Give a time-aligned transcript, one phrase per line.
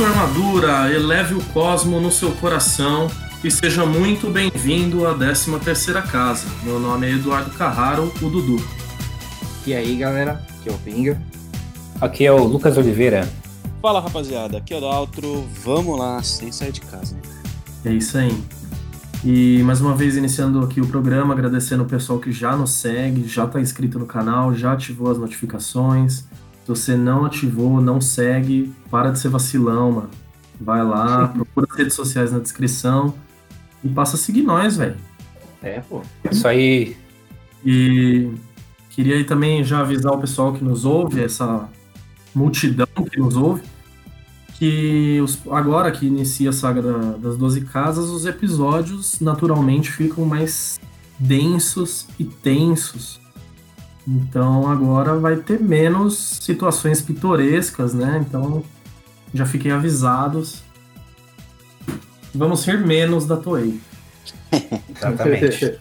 [0.00, 3.06] sua armadura, eleve o cosmo no seu coração
[3.44, 6.46] e seja muito bem-vindo à 13 terceira casa.
[6.62, 8.56] Meu nome é Eduardo Carraro, o Dudu.
[9.66, 10.42] E aí, galera?
[10.58, 11.22] Aqui é o Pinga.
[12.00, 13.28] Aqui é o Lucas Oliveira.
[13.82, 14.56] Fala, rapaziada.
[14.56, 15.46] Aqui é o Daltro.
[15.62, 17.14] Vamos lá, sem sair de casa.
[17.84, 18.34] É isso aí.
[19.22, 23.28] E mais uma vez iniciando aqui o programa, agradecendo o pessoal que já nos segue,
[23.28, 26.24] já está inscrito no canal, já ativou as notificações.
[26.62, 30.10] Se você não ativou, não segue, para de ser vacilão, mano.
[30.60, 33.14] Vai lá, procura as redes sociais na descrição
[33.82, 34.96] e passa a seguir nós, velho.
[35.62, 36.02] É, pô.
[36.30, 36.96] Isso aí.
[37.64, 38.30] E
[38.90, 41.68] queria aí também já avisar o pessoal que nos ouve, essa
[42.34, 43.62] multidão que nos ouve,
[44.54, 50.24] que os, agora que inicia a saga da, das 12 casas, os episódios naturalmente ficam
[50.24, 50.80] mais
[51.18, 53.19] densos e tensos.
[54.06, 58.24] Então agora vai ter menos situações pitorescas, né?
[58.26, 58.64] Então
[59.32, 60.62] já fiquem avisados.
[62.34, 63.80] Vamos ser menos da Toei.
[64.96, 65.78] Exatamente.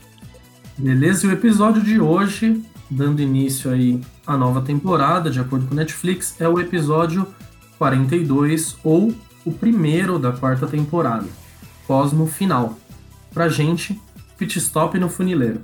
[0.78, 1.26] Beleza?
[1.26, 6.36] E o episódio de hoje, dando início aí à nova temporada, de acordo com Netflix,
[6.40, 7.28] é o episódio
[7.78, 9.14] 42, ou
[9.46, 11.26] o primeiro da quarta temporada,
[11.88, 12.78] Cosmo Final.
[13.34, 14.00] Pra gente,
[14.38, 15.62] pit stop no funileiro.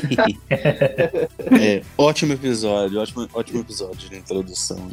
[1.60, 4.90] é, ótimo episódio, ótimo, ótimo episódio de introdução.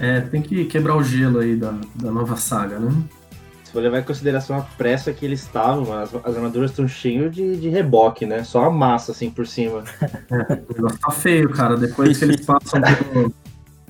[0.00, 2.90] É, tem que quebrar o gelo aí da, da nova saga, né?
[3.64, 7.34] Se for levar em consideração a pressa que eles estavam, as, as armaduras estão cheias
[7.34, 8.44] de, de reboque, né?
[8.44, 9.84] Só a massa assim por cima.
[10.28, 11.76] É, o negócio tá feio, cara.
[11.76, 13.32] Depois que eles passam pelo,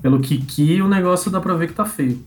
[0.01, 2.23] pelo Kiki, o negócio dá pra ver que tá feio.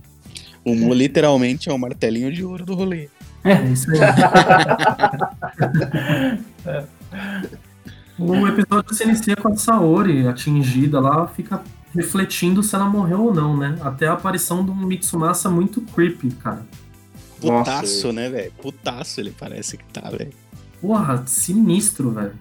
[0.64, 3.08] O Mu literalmente é o martelinho de ouro do rolê.
[3.44, 3.98] É isso aí.
[8.20, 11.62] o episódio se inicia com a Saori atingida lá, fica
[11.94, 13.76] refletindo se ela morreu ou não, né?
[13.80, 16.64] Até a aparição de um Mitsumasa muito creepy, cara.
[17.40, 18.52] Putaço, Nossa, né, velho?
[18.60, 20.30] Putaço ele parece que tá, velho.
[20.80, 22.34] Porra, sinistro, velho.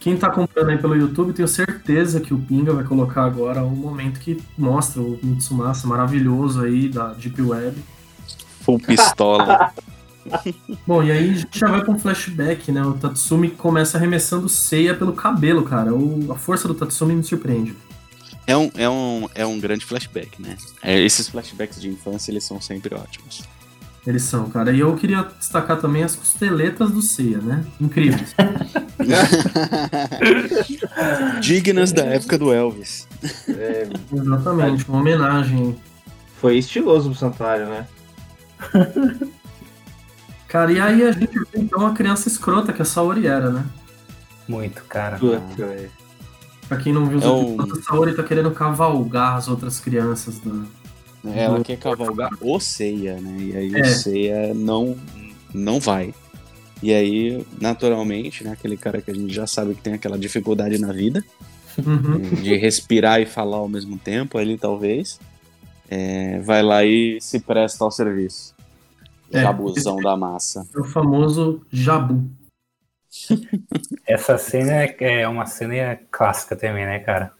[0.00, 3.74] Quem tá comprando aí pelo YouTube, tenho certeza que o Pinga vai colocar agora um
[3.74, 7.76] momento que mostra o Mitsumasa maravilhoso aí da Deep Web.
[8.60, 9.72] Full pistola.
[10.86, 12.82] Bom, e aí a gente já vai com um flashback, né?
[12.82, 15.94] O Tatsumi começa arremessando Seiya pelo cabelo, cara.
[15.94, 17.74] O, a força do Tatsumi me surpreende.
[18.46, 20.56] é, um, é, um, é um grande flashback, né?
[20.82, 23.42] É, esses flashbacks de infância, eles são sempre ótimos.
[24.06, 24.72] Eles são, cara.
[24.72, 27.62] E eu queria destacar também as costeletas do Seiya, né?
[27.78, 28.34] Incríveis.
[31.42, 33.06] Dignas da época do Elvis.
[33.48, 35.76] É, Exatamente, uma homenagem.
[36.40, 37.86] foi estiloso pro Santuário, né?
[40.48, 43.64] Cara, e aí a gente vê então a criança escrota que a Saori era, né?
[44.48, 45.18] Muito, cara.
[45.18, 45.90] Puta, velho.
[46.66, 49.78] Pra quem não viu os É o- episódios, a Saori tá querendo cavalgar as outras
[49.78, 50.64] crianças da.
[51.34, 53.36] Ela quer cavalgar o Seiya, né?
[53.40, 53.80] E aí É.
[53.82, 54.96] o Seiya não,
[55.52, 56.14] não vai.
[56.82, 60.78] E aí, naturalmente, né, aquele cara que a gente já sabe que tem aquela dificuldade
[60.78, 61.22] na vida,
[61.76, 62.20] Uhum.
[62.42, 65.18] de respirar e falar ao mesmo tempo, ele talvez,
[65.90, 68.54] é, vai lá e se presta ao serviço.
[69.32, 69.42] É.
[69.42, 70.66] Jabuzão da massa.
[70.74, 72.30] É o famoso Jabu.
[74.06, 77.32] Essa cena é- é uma cena clássica também, né, cara?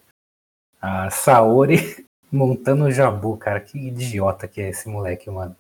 [0.81, 3.60] A Saori montando o Jabu, cara.
[3.60, 5.56] Que idiota que é esse moleque, mano.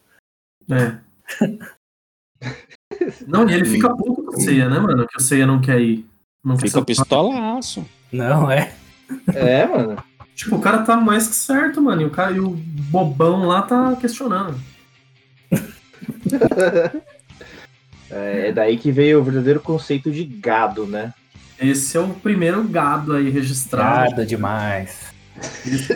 [0.70, 0.98] É.
[3.26, 5.06] Não, e ele fica puto com o Seiya, né, mano?
[5.06, 6.06] Que o Seiya não quer ir.
[6.44, 7.86] Não quer Fica pistolaço.
[8.12, 8.74] Não, é.
[9.34, 10.02] É, mano.
[10.34, 12.02] Tipo, o cara tá mais que certo, mano.
[12.02, 14.58] E o, cara, e o bobão lá tá questionando.
[18.10, 21.12] É, é daí que veio o verdadeiro conceito de gado, né?
[21.60, 24.10] Esse é o primeiro gado aí registrado.
[24.10, 24.98] Nada demais.
[25.66, 25.92] Isso.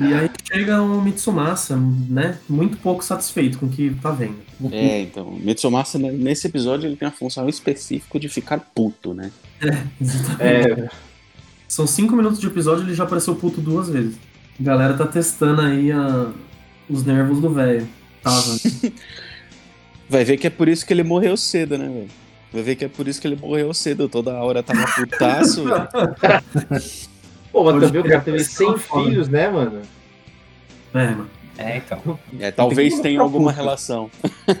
[0.00, 2.38] E aí chega o Mitsumasa, né?
[2.48, 4.36] Muito pouco satisfeito com o que tá vendo.
[4.70, 9.30] É, então, Mitsumasa, né, nesse episódio, ele tem a função específica de ficar puto, né?
[10.40, 10.88] É,
[11.68, 14.16] São cinco minutos de episódio e ele já apareceu puto duas vezes.
[14.60, 16.30] A galera tá testando aí a-
[16.92, 17.88] os nervos do velho.
[18.22, 18.58] Tava.
[20.08, 22.08] Vai ver que é por isso que ele morreu cedo, né, velho?
[22.52, 24.08] Vai ver que é por isso que ele morreu cedo.
[24.08, 25.88] Toda hora tava putaço, velho.
[27.50, 29.04] Pô, mas também o cara teve parece 100 uma foda.
[29.04, 29.82] filhos, né, mano?
[30.94, 31.30] É, mano.
[31.58, 32.18] É, então.
[32.38, 34.10] É, talvez tenha alguma relação.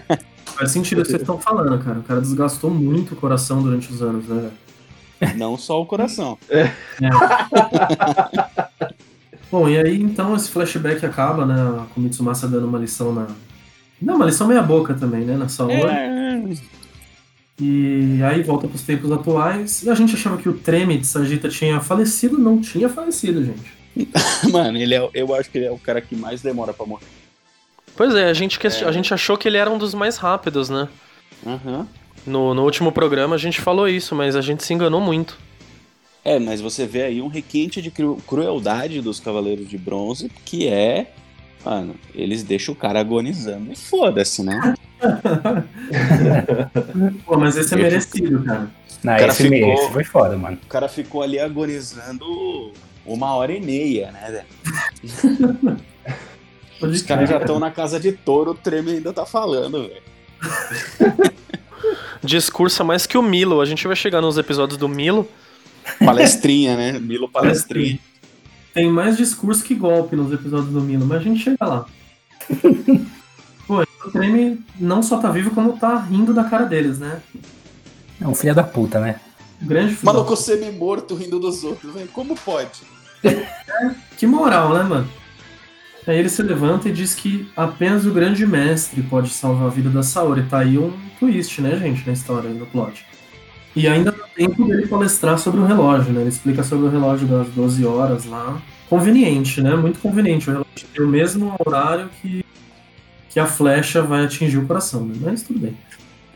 [0.56, 1.98] Faz sentido o que vocês estão falando, cara.
[1.98, 4.50] O cara desgastou muito o coração durante os anos, né?
[5.20, 5.38] velho?
[5.38, 6.38] Não só o coração.
[9.52, 11.84] Bom, e aí então esse flashback acaba, né?
[11.94, 13.26] Com o Mitsumasa dando uma lição na.
[14.00, 15.36] Não, uma lição meia boca também, né?
[15.36, 15.74] Na Saori.
[15.74, 16.42] É,
[17.60, 19.82] E aí volta pros tempos atuais.
[19.82, 22.38] E a gente achava que o Treme de Sagita tinha falecido.
[22.38, 23.72] Não tinha falecido, gente.
[24.50, 27.04] Mano, ele é, eu acho que ele é o cara que mais demora pra morrer.
[27.94, 30.70] Pois é, a gente, que- a gente achou que ele era um dos mais rápidos,
[30.70, 30.88] né?
[31.46, 31.86] Aham.
[32.26, 35.36] No, no último programa a gente falou isso, mas a gente se enganou muito.
[36.24, 40.68] É, mas você vê aí um requinte de cru- crueldade dos Cavaleiros de Bronze, que
[40.68, 41.12] é.
[41.64, 44.74] Mano, eles deixam o cara agonizando e foda-se, né?
[47.24, 48.70] Pô, mas esse é merecido, cara.
[49.02, 50.58] Não, cara esse, ficou- esse foi foda, mano.
[50.62, 52.72] O cara ficou ali agonizando
[53.06, 54.44] uma hora e meia, né?
[55.02, 55.78] velho?
[56.82, 60.02] Os caras já estão na casa de touro, o Treme ainda tá falando, velho.
[62.24, 63.60] Discursa mais que o Milo.
[63.60, 65.28] A gente vai chegar nos episódios do Milo.
[66.04, 66.98] Palestrinha, né?
[66.98, 67.98] Milo Palestrinha.
[68.74, 71.86] Tem mais discurso que golpe nos episódios do Milo, mas a gente chega lá.
[73.66, 77.20] Pô, o Treme não só tá vivo, como tá rindo da cara deles, né?
[78.20, 79.20] É um filho da puta, né?
[79.60, 82.08] Grande filho Maluco semi-morto rindo dos outros, velho.
[82.08, 82.80] Como pode?
[84.16, 85.08] Que moral, né, mano?
[86.06, 89.88] Aí ele se levanta e diz que apenas o grande mestre pode salvar a vida
[89.88, 90.42] da Saori.
[90.44, 93.04] Tá aí um twist, né, gente, na história, no plot.
[93.74, 96.20] E ainda tempo dele palestrar sobre o relógio, né?
[96.20, 98.60] Ele explica sobre o relógio das 12 horas lá.
[98.88, 99.74] Conveniente, né?
[99.74, 100.48] Muito conveniente.
[100.48, 102.44] O relógio tem o mesmo horário que,
[103.30, 105.14] que a flecha vai atingir o coração, né?
[105.20, 105.76] Mas tudo bem.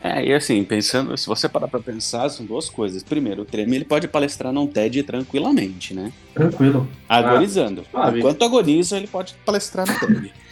[0.02, 3.02] É, e assim, pensando, se você parar pra pensar, são duas coisas.
[3.02, 6.12] Primeiro, o Treme ele pode palestrar num TED tranquilamente, né?
[6.32, 6.88] Tranquilo.
[7.08, 7.84] Agonizando.
[7.90, 8.20] suave.
[8.20, 10.32] Enquanto agoniza, ele pode palestrar no TED.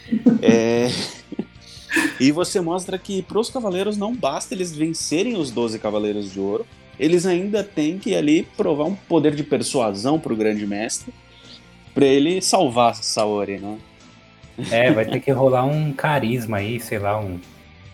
[0.41, 0.91] É,
[2.19, 6.65] E você mostra que pros cavaleiros não basta eles vencerem os 12 cavaleiros de ouro,
[6.99, 11.13] eles ainda têm que ali provar um poder de persuasão pro grande mestre
[11.93, 13.77] pra ele salvar Saori, né?
[14.71, 17.39] É, vai ter que rolar um carisma aí, sei lá, um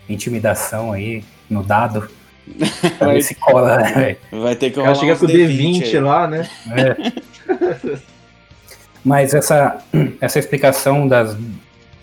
[0.08, 2.08] intimidação aí no dado.
[2.98, 4.42] Pra ver se cola, né, velho?
[4.42, 6.00] Vai ter que O rolar chega uns com o D20 aí.
[6.00, 6.48] lá, né?
[6.70, 7.12] É.
[9.04, 9.78] Mas essa,
[10.20, 11.36] essa explicação das,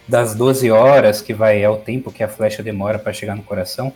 [0.07, 3.43] das 12 horas, que vai é o tempo que a flecha demora para chegar no
[3.43, 3.93] coração,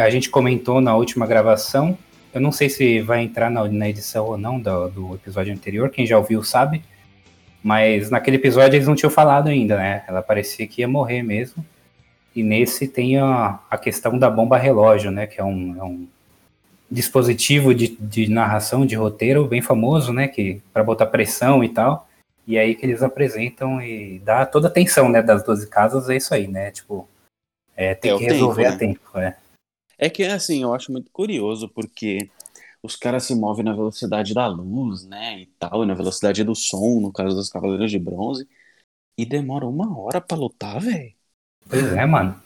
[0.00, 1.96] a gente comentou na última gravação.
[2.32, 5.90] Eu não sei se vai entrar na, na edição ou não do, do episódio anterior,
[5.90, 6.82] quem já ouviu sabe.
[7.62, 10.04] Mas naquele episódio eles não tinham falado ainda, né?
[10.08, 11.64] Ela parecia que ia morrer mesmo.
[12.34, 15.26] E nesse tem a, a questão da bomba relógio, né?
[15.26, 16.08] Que é um, é um
[16.90, 20.28] dispositivo de, de narração, de roteiro bem famoso, né?
[20.28, 22.08] Que para botar pressão e tal.
[22.46, 25.22] E aí que eles apresentam e dá toda a tensão, né?
[25.22, 26.70] Das 12 casas, é isso aí, né?
[26.70, 27.06] Tipo,
[27.76, 29.36] é, tem É que resolver tempo, a tempo, é.
[30.02, 32.30] É que assim, eu acho muito curioso, porque
[32.82, 35.40] os caras se movem na velocidade da luz, né?
[35.40, 38.48] E tal, e na velocidade do som, no caso dos Cavaleiros de Bronze.
[39.18, 41.12] E demora uma hora pra lutar, velho.
[41.68, 42.40] Pois é, mano.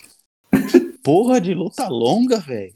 [1.05, 2.75] Porra de luta longa, velho.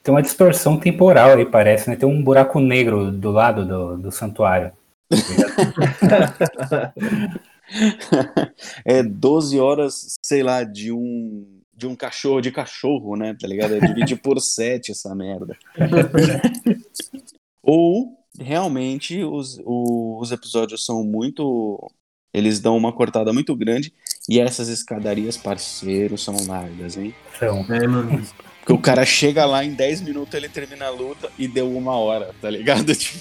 [0.00, 1.96] Tem uma distorção temporal aí, parece, né?
[1.96, 4.72] Tem um buraco negro do lado do, do santuário.
[8.84, 13.36] é 12 horas, sei lá, de um de um cachorro de cachorro, né?
[13.40, 13.74] Tá ligado?
[13.76, 15.56] É dividir por 7 essa merda.
[17.62, 21.90] Ou realmente os, o- os episódios são muito.
[22.34, 23.92] Eles dão uma cortada muito grande
[24.28, 27.14] e essas escadarias, parceiros, são largas, hein?
[27.36, 28.22] Então, É, mano.
[28.60, 31.92] Porque o cara chega lá em 10 minutos, ele termina a luta e deu uma
[31.96, 32.92] hora, tá ligado?
[32.94, 33.20] Tipo,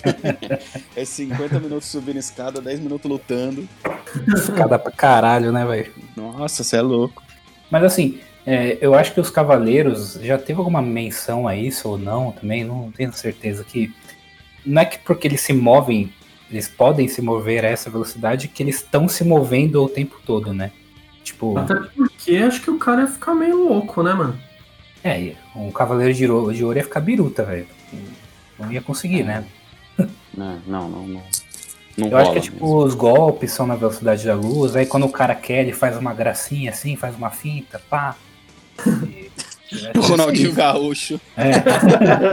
[0.94, 3.66] é 50 minutos subindo escada, 10 minutos lutando.
[4.58, 5.94] cada pra caralho, né, velho?
[6.18, 7.24] Nossa, você é louco.
[7.72, 11.98] Mas assim, é, eu acho que os cavaleiros já teve alguma menção a isso ou
[11.98, 13.94] não também, não tenho certeza que
[14.66, 16.12] não é que porque eles se movem,
[16.50, 20.54] eles podem se mover a essa velocidade que eles estão se movendo o tempo todo,
[20.54, 20.72] né?
[21.24, 24.40] Tipo, Até porque acho que o cara ia ficar meio louco, né, mano?
[25.04, 27.68] é, um cavaleiro de ouro, de ouro ia ficar biruta, velho.
[28.58, 29.46] Não ia conseguir, né?
[30.34, 31.08] Não, não, não.
[31.08, 31.24] Não,
[31.98, 32.84] não Eu acho que é tipo, mesmo.
[32.84, 36.14] os golpes são na velocidade da luz, aí quando o cara quer, ele faz uma
[36.14, 38.16] gracinha assim, faz uma finta, pá.
[39.96, 41.20] O Ronaldinho Gaúcho.
[41.36, 41.52] É,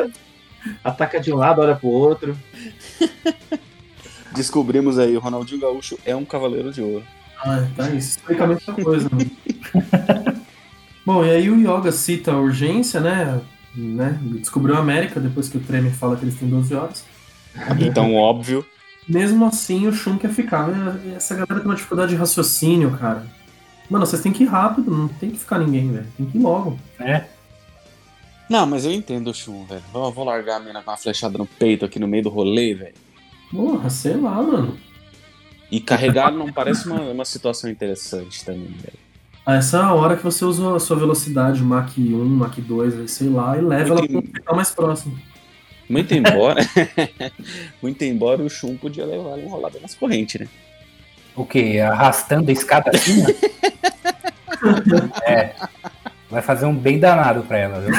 [0.85, 2.39] Ataca de um lado, olha pro outro.
[4.35, 7.05] Descobrimos aí, o Ronaldinho Gaúcho é um cavaleiro de ouro.
[7.39, 9.09] Ah, tá, isso explica muita coisa.
[9.13, 9.27] Né?
[11.05, 13.41] Bom, e aí o Yoga cita a urgência, né?
[13.75, 14.19] né?
[14.23, 17.05] Descobriu a América depois que o Tremer fala que eles têm 12 horas.
[17.81, 18.65] Então, óbvio.
[19.07, 20.69] Mesmo assim, o Shun quer ficar.
[20.69, 21.15] né?
[21.17, 23.27] Essa galera tem uma dificuldade de raciocínio, cara.
[23.91, 26.07] Mano, vocês têm que ir rápido, não tem que ficar ninguém, velho.
[26.17, 26.79] Tem que ir logo.
[26.99, 27.25] é.
[28.49, 29.83] Não, mas eu entendo o Shun, velho.
[29.91, 32.75] Vou, vou largar a mina com uma flechada no peito aqui no meio do rolê,
[32.75, 32.95] velho.
[33.51, 34.77] Porra, sei lá, mano.
[35.71, 38.99] E carregar não parece uma, uma situação interessante também, velho.
[39.47, 42.99] Ah, Essa é a hora que você usa a sua velocidade, Mach 1, Mach 2,
[43.01, 45.19] aí, sei lá, e leva ela Porque- pro hospital mais próximo.
[45.89, 46.61] Muito embora.
[47.83, 50.49] muito embora o Shun podia levar uma rolada nas correntes, né?
[51.37, 51.81] O quê?
[51.81, 53.29] Arrastando a escada acima?
[55.27, 55.55] é.
[56.31, 57.95] Vai fazer um bem danado pra ela, viu?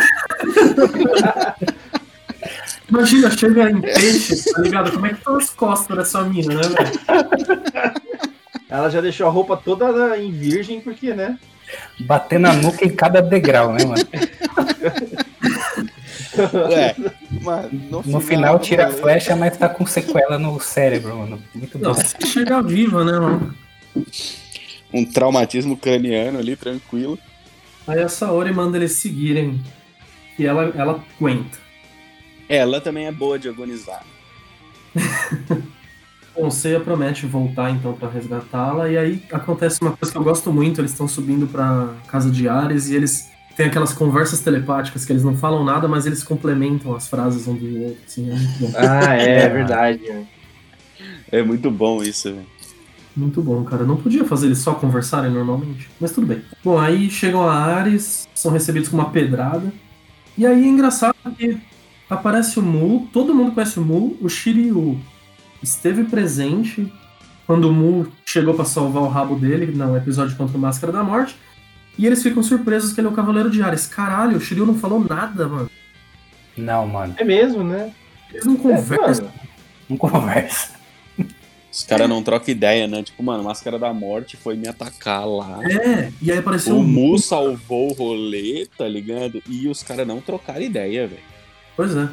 [2.89, 4.91] Imagina, chega em peixe, tá ligado?
[4.91, 6.91] Como é que estão as costas dessa mina, né, velho?
[8.69, 11.37] Ela já deixou a roupa toda em virgem, porque, né?
[11.99, 14.03] Batendo a nuca em cada degrau, né, mano?
[16.71, 16.95] É,
[17.45, 21.41] mas no, No final tira a flecha, mas tá com sequela no cérebro, mano.
[21.53, 21.85] Muito bom.
[21.85, 23.55] Não, você chega viva, né, mano?
[24.93, 27.17] Um traumatismo craniano ali, tranquilo.
[27.87, 29.61] Aí a Saori manda eles seguirem.
[30.37, 31.57] E ela, ela aguenta.
[32.49, 34.03] Ela também é boa de agonizar.
[36.35, 38.89] Bom, Seiya promete voltar então pra resgatá-la.
[38.89, 42.49] E aí acontece uma coisa que eu gosto muito: eles estão subindo pra casa de
[42.49, 46.95] Ares e eles têm aquelas conversas telepáticas que eles não falam nada, mas eles complementam
[46.95, 47.97] as frases um do outro.
[48.05, 48.71] Assim, é muito bom.
[48.75, 50.27] Ah, é, verdade.
[51.31, 52.45] É muito bom isso, velho.
[53.15, 53.85] Muito bom, cara.
[53.85, 56.41] Não podia fazer eles só conversarem normalmente, mas tudo bem.
[56.63, 59.71] Bom, aí chegam a Ares, são recebidos com uma pedrada.
[60.38, 61.57] E aí é engraçado que
[62.09, 65.00] aparece o Mu, todo mundo conhece o Mu, o Shiryu
[65.63, 66.91] esteve presente
[67.47, 71.03] quando o Mu chegou pra salvar o rabo dele no episódio contra o Máscara da
[71.03, 71.38] Morte.
[71.97, 73.85] E eles ficam surpresos que ele é o Cavaleiro de Ares.
[73.87, 75.69] Caralho, o Shiryu não falou nada, mano.
[76.57, 77.13] Não, mano.
[77.17, 77.91] É mesmo, né?
[78.31, 79.25] Eles não É, conversam.
[79.25, 79.39] mano.
[79.89, 80.75] Não conversa.
[81.71, 83.03] Os caras não trocam ideia, né?
[83.03, 85.59] Tipo, mano, Máscara da Morte foi me atacar lá.
[85.69, 87.11] É, e aí apareceu O o Mu.
[87.11, 89.43] Mu salvou o rolê, tá ligado?
[89.49, 91.21] E os caras não trocaram ideia, velho.
[91.75, 92.07] Pois é.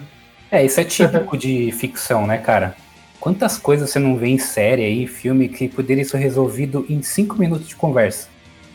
[0.50, 2.76] É, isso é típico de ficção, né, cara?
[3.20, 7.36] Quantas coisas você não vê em série aí, filme, que poderia ser resolvido em cinco
[7.38, 8.28] minutos de conversa.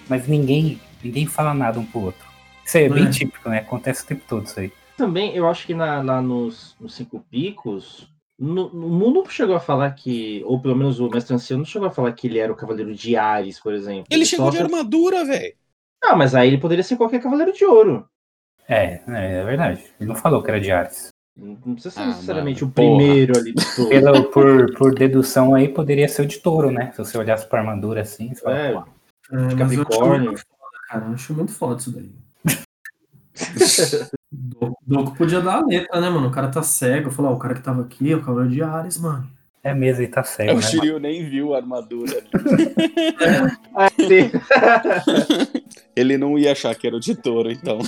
[0.08, 2.26] Mas ninguém, ninguém fala nada um pro outro.
[2.66, 3.10] Isso é bem É.
[3.10, 3.60] típico, né?
[3.60, 4.72] Acontece o tempo todo isso aí.
[4.98, 9.60] Também, eu acho que na, lá nos, nos Cinco Picos, no, no mundo chegou a
[9.60, 12.52] falar que, ou pelo menos o Mestre Ancião não chegou a falar que ele era
[12.52, 14.06] o Cavaleiro de Ares, por exemplo.
[14.10, 15.54] Ele chegou só de armadura, velho.
[16.04, 18.08] Ah, mas aí ele poderia ser qualquer Cavaleiro de Ouro.
[18.68, 19.84] É, é, é verdade.
[20.00, 21.10] Ele não falou que era de Ares.
[21.36, 23.64] Não precisa ser Ah, necessariamente mano, o primeiro ali de
[24.32, 26.92] por, por dedução aí, poderia ser o de touro, né?
[26.92, 28.74] Se você olhasse pra armadura assim, você fala, É.
[28.74, 28.84] pô,
[29.32, 30.34] É, acho Capricórnio.
[30.88, 31.06] Cara.
[31.08, 32.10] Eu acho muito foda isso daí.
[34.32, 36.28] Doku, Doku podia dar a letra, né, mano?
[36.28, 37.12] O cara tá cego.
[37.12, 39.30] Falar, ó, o cara que tava aqui é o Cavaleiro de Ares, mano.
[39.64, 40.62] é mesmo, ele tá cego, É, o né?
[40.62, 42.24] Shiryu nem viu a armadura.
[43.80, 43.92] Ah.
[45.96, 47.80] Ele não ia achar que era o de touro, então.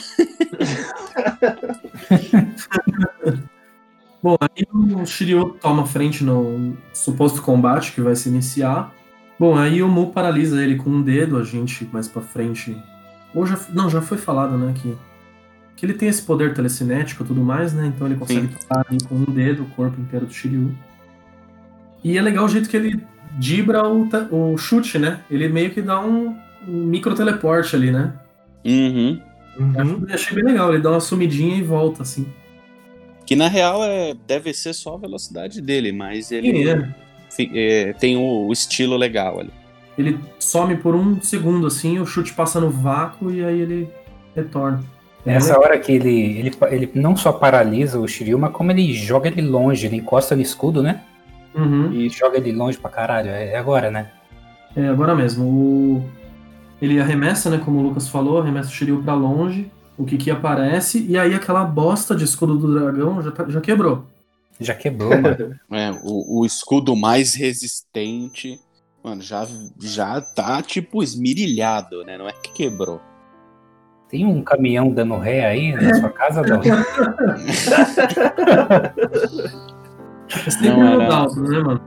[4.22, 8.94] Bom, aí o Shiryu toma frente no suposto combate que vai se iniciar.
[9.40, 12.76] Bom, aí o Mu paralisa ele com um dedo, a gente mais pra frente.
[13.34, 14.96] Ou já, não, já foi falado, né, que,
[15.76, 17.88] que ele tem esse poder telecinético e tudo mais, né?
[17.88, 18.68] Então ele consegue Sim.
[18.68, 20.76] parar ali com um dedo o corpo inteiro do Shiryu.
[22.04, 23.02] E é legal o jeito que ele
[23.38, 25.22] dibra o, o chute, né?
[25.30, 26.36] Ele meio que dá um,
[26.68, 28.14] um micro teleporte ali, né?
[28.66, 29.22] Uhum.
[29.60, 30.06] Uhum.
[30.08, 32.26] Eu achei bem legal, ele dá uma sumidinha e volta, assim.
[33.26, 36.66] Que na real é, deve ser só a velocidade dele, mas ele
[37.30, 37.90] Sim, é.
[37.90, 39.52] é, tem o, o estilo legal ali.
[40.00, 43.90] Ele some por um segundo, assim, o chute passa no vácuo e aí ele
[44.34, 44.82] retorna.
[45.26, 48.94] É Nessa hora que ele, ele, ele não só paralisa o Shiryu, mas como ele
[48.94, 51.02] joga ele longe, ele encosta no escudo, né?
[51.54, 51.92] Uhum.
[51.92, 53.30] E joga ele longe pra caralho.
[53.30, 54.10] É é agora, né?
[54.74, 55.46] É, agora mesmo.
[55.46, 56.10] O...
[56.82, 61.06] Ele arremessa, né, como o Lucas falou, arremessa o Shiryu pra longe, o Kiki aparece,
[61.10, 64.06] e aí aquela bosta de escudo do dragão já, tá- já quebrou.
[64.62, 65.60] Já quebrou, mano.
[65.72, 68.58] É, o, o escudo mais resistente,
[69.04, 69.46] mano, já,
[69.80, 72.18] já tá tipo esmirilhado, né?
[72.18, 73.02] Não é que quebrou.
[74.10, 76.62] Tem um caminhão dando ré aí na sua casa, Dal?
[80.46, 81.82] É sempre Não no era- Dalton, né, mano?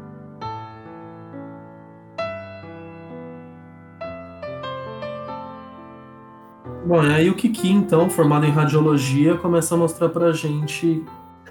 [6.87, 11.05] Bom, aí o Kiki, então, formado em radiologia, começa a mostrar pra gente,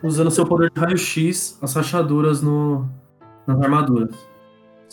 [0.03, 2.85] usando seu poder de raio-x, as rachaduras no,
[3.47, 4.30] nas armaduras.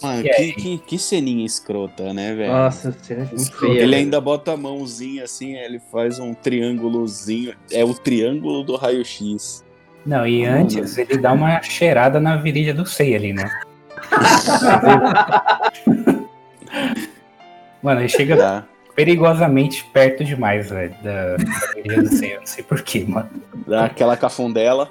[0.02, 2.52] Mano, que, que, que ceninha escrota, né, velho?
[2.52, 3.82] Nossa, cena muito feia.
[3.82, 7.54] Ele ainda bota a mãozinha assim, ele faz um triângulozinho.
[7.72, 9.64] É o triângulo do raio-x.
[10.06, 13.50] Não, e antes ele dá uma cheirada na virilha do Sei ali, né?
[17.82, 18.64] Mano, ele chega Dá,
[18.94, 22.34] perigosamente perto demais, velho, da, da virilha do Sei.
[22.34, 23.28] Eu não sei porquê, mano.
[23.66, 24.90] dá aquela cafundela.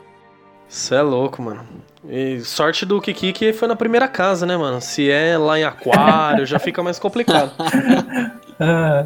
[0.67, 1.61] Você é louco, mano.
[2.07, 4.79] E sorte do Kiki que foi na primeira casa, né, mano?
[4.81, 7.51] Se é lá em aquário, já fica mais complicado.
[8.59, 9.05] Ah,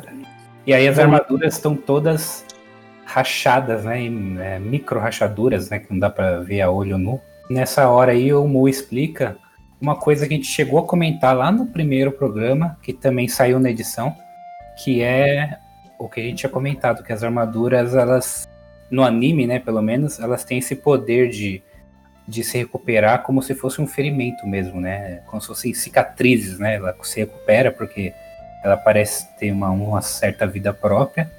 [0.66, 2.46] e aí as armaduras estão todas
[3.04, 4.00] rachadas, né?
[4.00, 5.80] Em, é, micro rachaduras, né?
[5.80, 7.20] Que não dá para ver a olho nu.
[7.50, 9.36] Nessa hora aí, o Mu explica
[9.82, 13.60] uma coisa que a gente chegou a comentar lá no primeiro programa, que também saiu
[13.60, 14.16] na edição,
[14.82, 15.58] que é
[16.00, 18.48] o que a gente tinha comentado, que as armaduras, elas,
[18.92, 21.64] no anime, né, pelo menos, elas têm esse poder de,
[22.28, 25.22] de se recuperar como se fosse um ferimento mesmo, né?
[25.28, 26.76] Como se fossem cicatrizes, né?
[26.76, 28.14] Ela se recupera porque
[28.64, 31.32] ela parece ter uma, uma certa vida própria.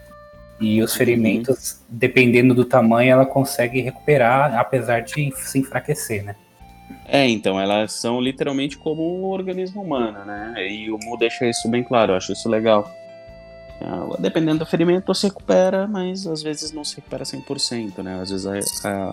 [0.60, 6.36] E os ferimentos, dependendo do tamanho, ela consegue recuperar, apesar de se enfraquecer, né?
[7.06, 10.54] É, então, elas são literalmente como o organismo humano, né?
[10.58, 12.90] E o Mu deixa isso bem claro, eu acho isso legal.
[13.82, 18.20] É, dependendo do ferimento, se recupera, mas às vezes não se recupera 100%, né?
[18.20, 18.46] Às vezes
[18.84, 19.12] a, a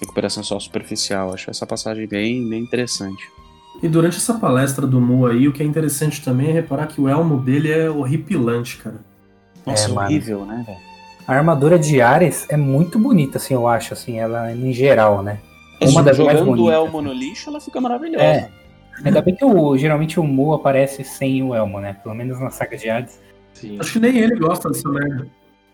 [0.00, 1.32] recuperação é só superficial.
[1.32, 3.22] Acho essa passagem bem, bem interessante.
[3.82, 7.00] E durante essa palestra do Mu aí, o que é interessante também é reparar que
[7.00, 8.96] o elmo dele é horripilante, cara.
[9.66, 10.06] Nossa, É, mano.
[10.08, 10.78] horrível, né, velho?
[11.26, 15.38] A armadura de Ares é muito bonita, assim, eu acho, assim, ela em geral, né?
[15.80, 16.74] Uma das mais Jogando o bonitas.
[16.74, 18.24] elmo no lixo, ela fica maravilhosa.
[18.24, 18.50] É.
[19.04, 21.94] Ainda bem que o, geralmente o Mu aparece sem o elmo, né?
[22.02, 23.18] Pelo menos na saga de Hades.
[23.64, 23.80] Sim.
[23.80, 25.26] Acho que nem ele gosta dessa merda.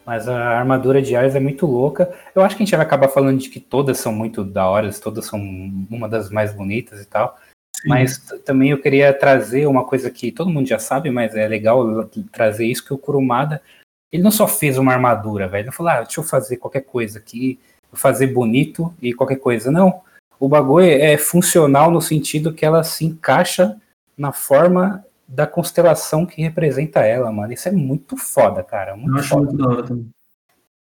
[0.06, 2.12] Mas a armadura de Ares é muito louca.
[2.35, 4.90] Eu acho que a gente vai acabar falando de que todas são muito da hora,
[4.94, 5.38] todas são
[5.90, 7.38] uma das mais bonitas e tal.
[7.85, 11.47] Mas t- também eu queria trazer uma coisa que todo mundo já sabe, mas é
[11.49, 13.62] legal trazer isso, que o Kurumada,
[14.12, 15.64] ele não só fez uma armadura, velho.
[15.64, 17.59] Ele falou, ah, deixa eu fazer qualquer coisa aqui,
[17.92, 19.70] fazer bonito e qualquer coisa.
[19.70, 20.00] Não,
[20.38, 23.76] o bagulho é funcional no sentido que ela se encaixa
[24.16, 27.52] na forma da constelação que representa ela, mano.
[27.52, 28.92] Isso é muito foda, cara.
[28.92, 29.46] Eu Muito acho foda.
[29.46, 30.10] muito da hora também.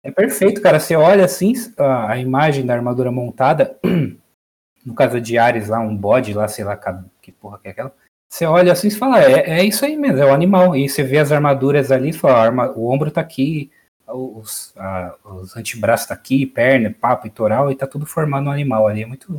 [0.02, 0.80] É perfeito, cara.
[0.80, 3.78] Você olha assim a, imagem da armadura montada,
[4.86, 6.80] no caso de Ares lá, um bode lá, sei lá
[7.22, 7.94] que porra que é aquela.
[8.32, 10.76] Você olha assim e fala, é, é isso aí mesmo, é o animal.
[10.76, 13.70] E você vê as armaduras ali, você fala, arma- o ombro tá aqui,
[14.08, 18.88] os, a- os antebraços tá aqui, perna, papo, peitoral, e tá tudo formando um animal
[18.88, 19.04] ali.
[19.04, 19.34] É muito,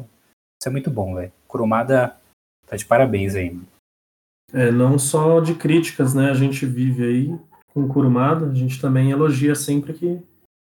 [0.60, 1.32] isso é muito bom, velho.
[1.48, 2.16] Kurumada
[2.66, 3.66] tá de parabéns aí, mano.
[4.52, 6.30] É, não só de críticas, né?
[6.30, 7.38] A gente vive aí
[7.72, 10.20] com o Kurumada, a gente também elogia sempre que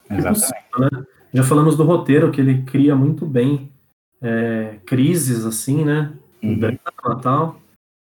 [0.07, 1.05] possível, né?
[1.33, 3.71] Já falamos do roteiro, que ele cria muito bem
[4.21, 6.13] é, crises, assim, né?
[6.41, 6.57] Uhum.
[6.57, 6.79] drama
[7.19, 7.61] e tal.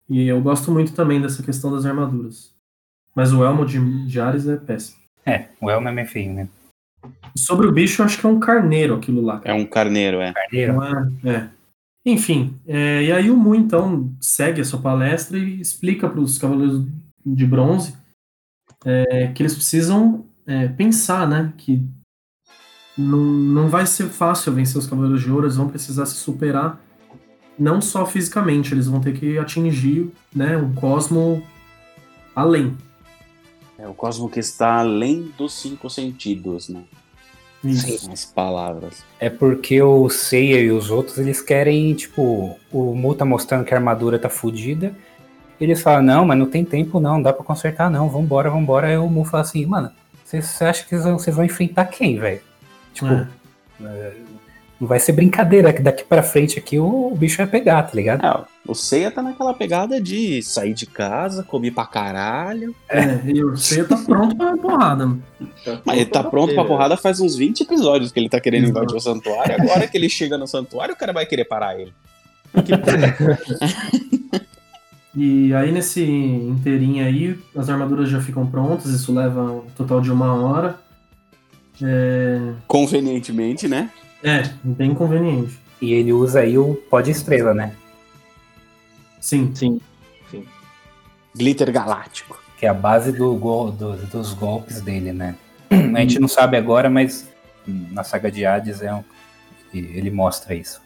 [0.09, 2.52] E eu gosto muito também dessa questão das armaduras.
[3.14, 5.00] Mas o elmo de, de Ares é péssimo.
[5.26, 6.48] É, o Elmo é meio feio, né?
[7.37, 9.40] Sobre o bicho, eu acho que é um carneiro aquilo lá.
[9.44, 10.33] É um carneiro, é.
[10.33, 10.83] Carneiro.
[10.83, 11.48] É, é.
[12.04, 16.38] Enfim, é, e aí o Mu então segue a sua palestra e explica para os
[16.38, 16.86] Cavaleiros
[17.24, 17.94] de Bronze
[18.84, 21.52] é, que eles precisam é, pensar, né?
[21.58, 21.86] Que
[22.96, 26.80] não, não vai ser fácil vencer os Cavaleiros de Ouro, eles vão precisar se superar,
[27.58, 31.42] não só fisicamente, eles vão ter que atingir né, um cosmo
[32.34, 32.76] além.
[33.78, 36.84] É o cosmo que está além dos cinco sentidos, né?
[37.62, 38.11] Isso.
[38.11, 39.05] As palavras.
[39.18, 43.75] É porque o Seiya e os outros, eles querem, tipo, o Mu tá mostrando que
[43.75, 44.94] a armadura tá fodida.
[45.61, 48.87] Eles falam, não, mas não tem tempo não, não dá pra consertar não, vambora, vambora.
[48.87, 49.90] Aí o Mu fala assim, mano,
[50.25, 52.40] você acha que vocês vão, enfrentar quem, velho?
[52.94, 53.27] Tipo,
[53.83, 54.14] É.
[54.81, 57.90] não vai ser brincadeira, que daqui pra frente aqui o, o bicho vai pegar, tá
[57.94, 58.25] ligado?
[58.25, 62.75] É, o Seiya tá naquela pegada de sair de casa, comer pra caralho.
[62.88, 65.07] É, e o Seiya tá pronto pra porrada.
[65.07, 65.23] mano.
[65.85, 68.94] Mas ele tá pronto pra porrada faz uns 20 episódios que ele tá querendo invadir
[68.94, 69.57] o santuário.
[69.61, 71.92] Agora que ele chega no santuário, o cara vai querer parar ele.
[72.64, 72.73] Que
[75.16, 80.11] E aí nesse inteirinho aí, as armaduras já ficam prontas, isso leva um total de
[80.12, 80.79] uma hora.
[81.83, 83.90] É, Convenientemente, né?
[84.23, 85.59] é bem conveniente.
[85.81, 87.73] E ele usa aí o pó de estrela, né?
[89.20, 89.52] Sim.
[89.54, 89.80] Sim.
[91.37, 92.40] Glitter galáctico.
[92.56, 95.35] Que é a base do gol, do- dos golpes dele, né?
[95.70, 97.28] A gente não sabe agora, mas
[97.66, 99.04] na saga de Hades é um,
[99.72, 100.80] ele mostra isso.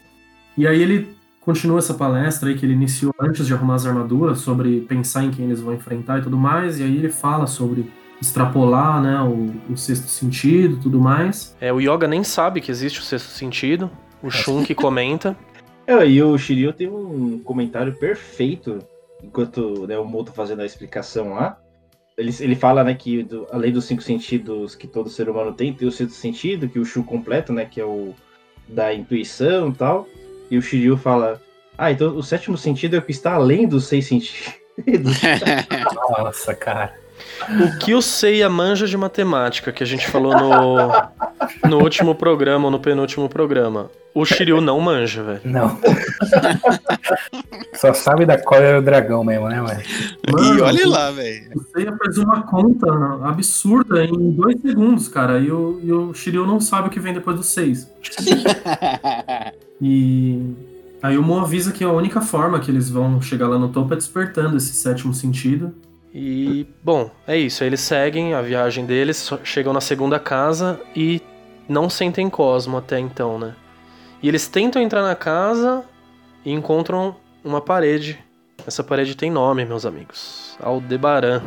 [0.57, 4.39] E aí ele continua essa palestra aí que ele iniciou antes de arrumar as armaduras,
[4.39, 7.91] sobre pensar em quem eles vão enfrentar e tudo mais, e aí ele fala sobre
[8.21, 11.55] extrapolar, né, o, o sexto sentido e tudo mais.
[11.59, 13.89] É, o Yoga nem sabe que existe o sexto sentido.
[14.23, 15.35] O Shun que comenta.
[15.87, 18.79] É, e o Shiryu tem um comentário perfeito
[19.23, 21.59] enquanto né, o Mo tá fazendo a explicação lá.
[22.17, 25.73] Ele, ele fala, né, que do- além dos cinco sentidos que todo ser humano tem,
[25.73, 28.13] tem o sexto sentido, que o Shu completa, né, que é o
[28.67, 30.07] da intuição e tal.
[30.49, 31.41] E o Shiryu fala,
[31.77, 34.55] ah, então o sétimo sentido é o que está além dos seis sentidos.
[36.17, 36.93] Nossa, cara.
[37.49, 42.65] O que o Seiya manja de matemática, que a gente falou no, no último programa
[42.65, 43.89] ou no penúltimo programa.
[44.15, 45.41] O Shiryu não manja, velho.
[45.43, 45.77] Não.
[47.75, 49.81] Só sabe da cólera do dragão mesmo, né, mano?
[50.57, 51.51] e olha lá, velho.
[51.53, 52.87] O Seiya faz uma conta
[53.25, 55.37] absurda em dois segundos, cara.
[55.39, 57.91] E o, e o Shiryu não sabe o que vem depois dos seis.
[59.81, 60.55] E
[61.03, 63.93] aí o Mo avisa que a única forma que eles vão chegar lá no topo
[63.93, 65.75] é despertando esse sétimo sentido.
[66.17, 67.61] E, bom, é isso.
[67.61, 71.21] Eles seguem a viagem deles, chegam na segunda casa e
[71.67, 73.53] não sentem Cosmo até então, né?
[74.23, 75.83] E eles tentam entrar na casa
[76.45, 78.17] e encontram uma parede.
[78.65, 80.57] Essa parede tem nome, meus amigos.
[80.61, 81.43] Aldebaran.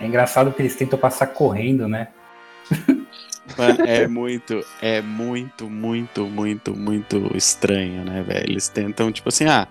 [0.00, 2.08] É engraçado que eles tentam passar correndo, né?
[3.56, 8.50] Mano, é muito, é muito, muito, muito, muito estranho, né, velho?
[8.50, 9.68] Eles tentam, tipo assim, ah,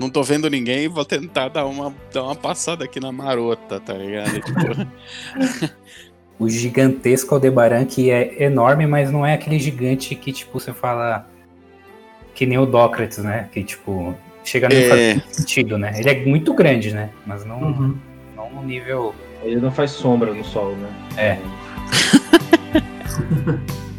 [0.00, 3.92] não tô vendo ninguém, vou tentar dar uma, dar uma passada aqui na marota, tá
[3.94, 4.40] ligado?
[4.42, 5.70] Tipo,
[6.38, 11.28] O gigantesco Aldebaran, que é enorme, mas não é aquele gigante que, tipo, você fala.
[12.34, 13.50] Que nem o Dócrates, né?
[13.52, 14.88] Que, tipo, chega a não É.
[14.88, 15.92] fazer sentido, né?
[15.98, 17.10] Ele é muito grande, né?
[17.26, 17.98] Mas não, Uhum.
[18.34, 19.14] não no nível.
[19.42, 20.88] Ele não faz sombra no sol, né?
[21.18, 21.38] É.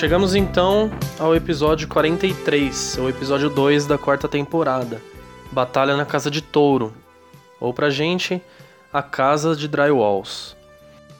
[0.00, 4.98] Chegamos então ao episódio 43, o episódio 2 da quarta temporada.
[5.52, 6.90] Batalha na Casa de Touro.
[7.60, 8.40] Ou pra gente,
[8.90, 10.56] a Casa de Drywalls.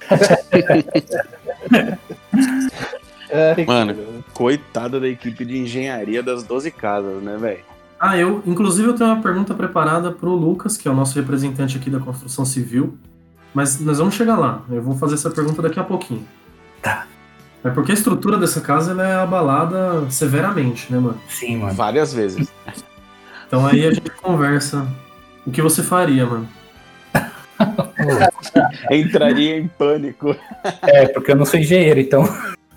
[3.67, 4.25] Mano.
[4.33, 7.61] coitada da equipe de engenharia das 12 casas, né, velho?
[8.01, 11.77] Ah, eu, inclusive, eu tenho uma pergunta preparada pro Lucas, que é o nosso representante
[11.77, 12.97] aqui da construção civil.
[13.53, 14.63] Mas nós vamos chegar lá.
[14.71, 16.27] Eu vou fazer essa pergunta daqui a pouquinho.
[16.81, 17.07] Tá.
[17.63, 21.21] É porque a estrutura dessa casa ela é abalada severamente, né, mano?
[21.29, 21.75] Sim, mano.
[21.75, 22.51] Várias vezes.
[23.47, 24.87] Então aí a gente conversa.
[25.47, 26.49] O que você faria, mano?
[28.91, 30.35] Entraria em pânico.
[30.83, 32.25] É, porque eu não sou engenheiro, então.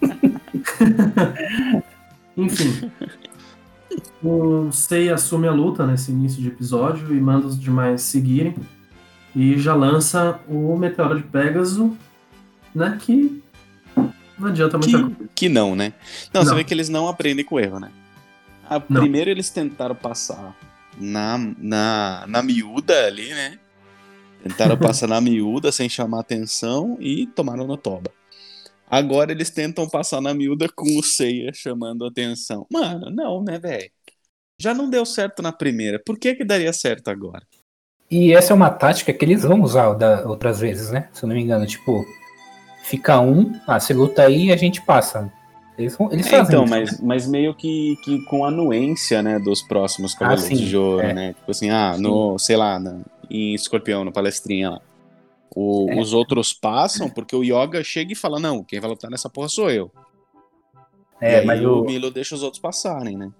[2.35, 2.91] Enfim.
[4.23, 8.55] O Sei assume a luta nesse início de episódio e manda os demais seguirem.
[9.35, 11.97] E já lança o Meteoro de Pégaso,
[12.73, 12.97] né?
[12.99, 13.42] Que
[14.43, 15.15] não adianta muita coisa.
[15.15, 15.93] Que, que não, né?
[16.33, 16.57] Não, você Não.
[16.57, 17.91] vê que eles não aprendem com o erro, né?
[18.89, 19.01] Não.
[19.01, 20.55] primeiro eles tentaram passar
[20.97, 23.59] na, na, na miúda ali, né?
[24.41, 28.11] Tentaram passar na miúda sem chamar atenção e tomaram no toba.
[28.89, 32.65] Agora eles tentam passar na miúda com o Seiya chamando atenção.
[32.71, 33.89] Mano, não, né, velho?
[34.59, 35.99] Já não deu certo na primeira.
[36.05, 37.43] Por que que daria certo agora?
[38.09, 41.09] E essa é uma tática que eles vão usar da- outras vezes, né?
[41.11, 42.05] Se eu não me engano, tipo,
[42.83, 45.31] fica um, ah, você luta aí e a gente passa.
[45.77, 46.97] Eles, vão- eles É, fazem então, isso, mas, né?
[47.01, 51.13] mas meio que, que com anuência, né, dos próximos Cavaleiros sim, de Ouro, é.
[51.13, 51.33] né?
[51.33, 54.81] Tipo assim, ah, no, sei lá, na- em Escorpião, no Palestrinha lá.
[55.55, 55.99] O- É.
[55.99, 59.49] Os outros passam porque o Yoga chega e fala, não, quem vai lutar nessa porra
[59.49, 59.89] sou eu.
[61.21, 63.31] e É, aí mas o o, Milo deixa os outros passarem, né?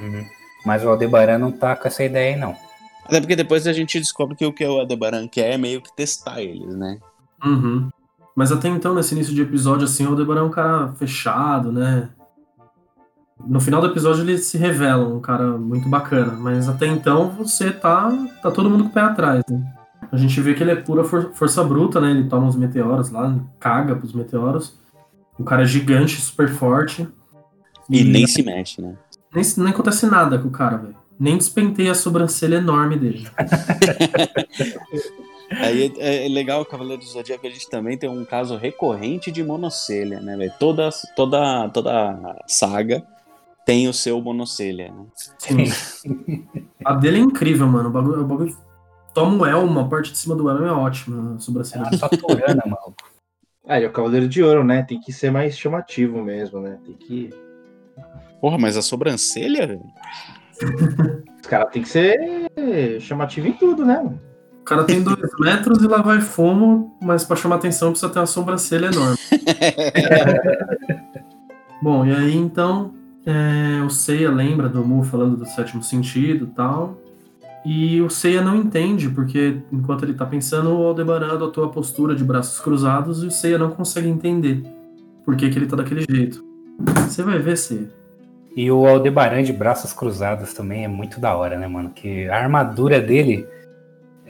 [0.00, 0.24] Uhum.
[0.66, 2.56] mas o Aldebaran não tá com essa ideia aí, não.
[3.04, 5.94] Até porque depois a gente descobre que o que o Adebaran quer é meio que
[5.94, 6.98] testar eles, né?
[7.44, 7.90] Uhum.
[8.34, 12.08] Mas até então, nesse início de episódio, assim, o Aldebaran é um cara fechado, né?
[13.46, 17.70] No final do episódio ele se revela um cara muito bacana, mas até então você
[17.72, 18.10] tá,
[18.42, 19.62] tá todo mundo com o pé atrás, né?
[20.10, 22.10] A gente vê que ele é pura for- força bruta, né?
[22.10, 24.78] Ele toma os meteoros lá, caga pros meteoros.
[25.38, 27.08] O cara é gigante, super forte.
[27.90, 28.94] E nem se mexe, né?
[29.34, 30.94] nem, nem acontece nada com o cara, velho.
[31.18, 33.28] Nem despenteia a sobrancelha enorme dele.
[35.60, 39.30] Aí é, é legal o Cavaleiro do Zodíaco, a gente também tem um caso recorrente
[39.30, 40.52] de monocelha, né, velho?
[40.58, 43.02] Toda, toda, toda saga
[43.64, 45.04] tem o seu monocelha, né?
[45.38, 45.64] Sim.
[46.84, 47.88] A dele é incrível, mano.
[47.88, 48.56] O bagulho, o bagulho
[49.14, 51.84] toma o elmo, a parte de cima do elmo é ótima, a É sobrancelha.
[51.84, 52.94] uma saturana, mano.
[53.66, 54.82] Ah, ele é o Cavaleiro de Ouro, né?
[54.82, 56.78] Tem que ser mais chamativo mesmo, né?
[56.84, 57.30] Tem que.
[58.40, 59.84] Porra, mas a sobrancelha, velho?
[61.40, 63.96] Os caras tem que ser chamativo em tudo, né?
[63.98, 64.20] mano?
[64.62, 68.20] O cara tem dois metros e lá vai fumo, mas pra chamar atenção precisa ter
[68.20, 69.18] uma sobrancelha enorme.
[71.82, 72.94] Bom, e aí então
[73.26, 76.96] é, o Seiya lembra do Mu falando do sétimo sentido e tal.
[77.64, 82.14] E o Seiya não entende, porque enquanto ele tá pensando, o Aldebaran adotou a postura
[82.14, 84.64] de braços cruzados e o Seiya não consegue entender
[85.24, 86.44] por que, que ele tá daquele jeito.
[87.06, 87.88] Você vai ver, Seiya.
[88.56, 91.90] E o Aldebaran de braços cruzados também é muito da hora, né, mano?
[91.90, 93.46] Que a armadura dele,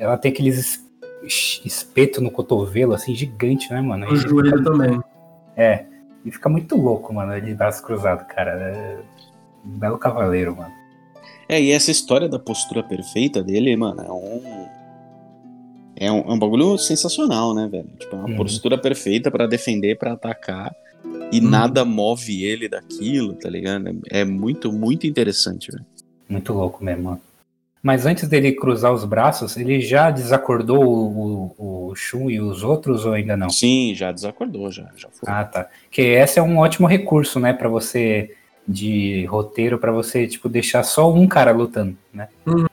[0.03, 0.81] ela tem aqueles
[1.23, 4.07] es- espeto no cotovelo, assim, gigante, né, mano?
[4.07, 5.01] O E joelho também.
[5.57, 5.85] É,
[6.25, 8.51] e fica muito louco, mano, ele de braços cruzados, cara.
[8.53, 8.99] É
[9.65, 10.73] um belo cavaleiro, mano.
[11.49, 14.67] É, e essa história da postura perfeita dele, mano, é um.
[15.95, 17.89] É um, é um bagulho sensacional, né, velho?
[17.99, 18.37] Tipo, é uma Uhum.
[18.37, 20.75] postura perfeita pra defender, pra atacar.
[21.31, 21.49] E Uhum.
[21.49, 23.89] nada move ele daquilo, tá ligado?
[24.11, 25.85] É é muito, muito interessante, velho.
[26.29, 27.03] Muito louco mesmo.
[27.05, 27.21] mano.
[27.83, 32.63] Mas antes dele cruzar os braços, ele já desacordou o, o, o Shun e os
[32.63, 33.51] outros ou ainda não?
[33.51, 35.29] Sim, já desacordou, já, já foi.
[35.29, 35.69] Ah, tá.
[35.91, 40.85] Que esse é um ótimo recurso, né, Pra você de roteiro pra você tipo deixar
[40.85, 42.29] só um cara lutando, né?
[42.47, 42.67] Uhum.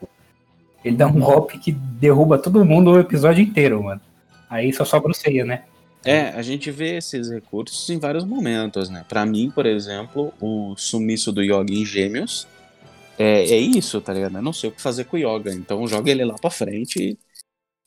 [0.86, 4.02] Ele dá um golpe que derruba todo mundo o episódio inteiro, mano.
[4.50, 5.64] Aí só sobra o Seiya, né?
[6.06, 9.04] É, a gente vê esses recursos em vários momentos, né?
[9.10, 12.48] Pra mim, por exemplo, o sumiço do Yoga em Gêmeos
[13.20, 14.38] é, é isso, tá ligado?
[14.38, 17.20] Eu não sei o que fazer com o Yoga, então joga ele lá pra frente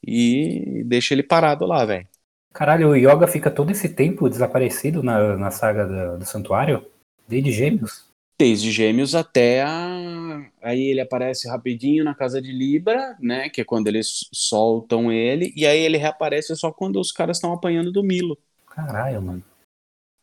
[0.06, 2.06] e, e deixa ele parado lá, velho.
[2.52, 6.84] Caralho, o Yoga fica todo esse tempo desaparecido na, na saga do, do santuário?
[7.26, 8.04] Desde Gêmeos?
[8.38, 10.44] Desde Gêmeos até a.
[10.60, 13.48] Aí ele aparece rapidinho na casa de Libra, né?
[13.48, 17.54] Que é quando eles soltam ele, e aí ele reaparece só quando os caras estão
[17.54, 18.36] apanhando do Milo.
[18.66, 19.42] Caralho, mano.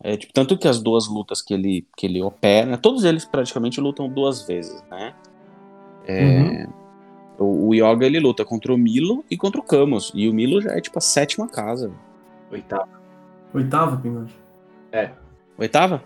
[0.02, 3.82] É, tipo, tanto que as duas lutas que ele, que ele opera, todos eles praticamente
[3.82, 5.14] lutam duas vezes, né?
[6.08, 6.68] É,
[7.38, 10.12] o, o Yoga ele luta contra o Milo e contra o Camus.
[10.16, 11.92] E o Milo já é tipo a sétima casa.
[12.52, 12.90] Oitavo.
[13.54, 14.36] Oitava, Pingote.
[15.58, 16.04] Oitava?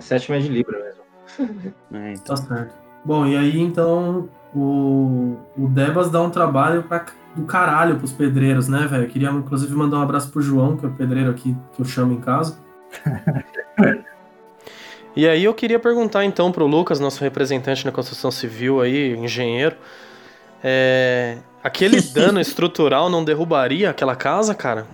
[0.00, 1.02] Sétima é de Libra mesmo.
[1.92, 2.34] É, então.
[2.34, 2.74] Tá certo.
[3.04, 8.68] Bom, e aí então o, o Debas dá um trabalho pra, do caralho pros pedreiros,
[8.68, 9.08] né, velho?
[9.08, 12.12] Queria inclusive mandar um abraço pro João, que é o pedreiro aqui que eu chamo
[12.12, 12.58] em casa.
[15.14, 19.76] E aí eu queria perguntar então pro Lucas, nosso representante na construção civil aí, engenheiro,
[20.64, 24.86] é, aquele dano estrutural não derrubaria aquela casa, cara?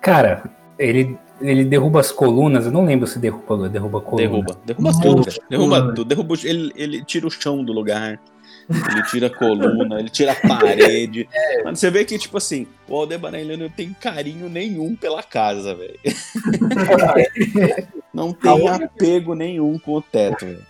[0.00, 0.42] Cara,
[0.76, 4.28] ele, ele derruba as colunas, eu não lembro se derruba, derruba coluna.
[4.28, 4.58] Derruba.
[4.64, 5.26] Derruba tudo.
[5.48, 6.04] Derruba tudo.
[6.04, 8.18] Derruba, o- ele, ele tira o chão do lugar.
[8.68, 11.28] Ele tira a coluna, ele tira a parede.
[11.64, 15.74] Mano, você vê que, tipo assim, o Aldebaran ele não tem carinho nenhum pela casa,
[15.74, 15.98] velho.
[18.12, 20.62] Não tem apego nenhum com o teto, velho.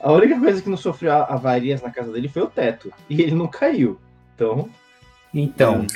[0.00, 2.90] A única coisa que não sofreu avarias na casa dele foi o teto.
[3.08, 4.00] E ele não caiu.
[4.34, 4.70] Então,
[5.34, 5.86] Então,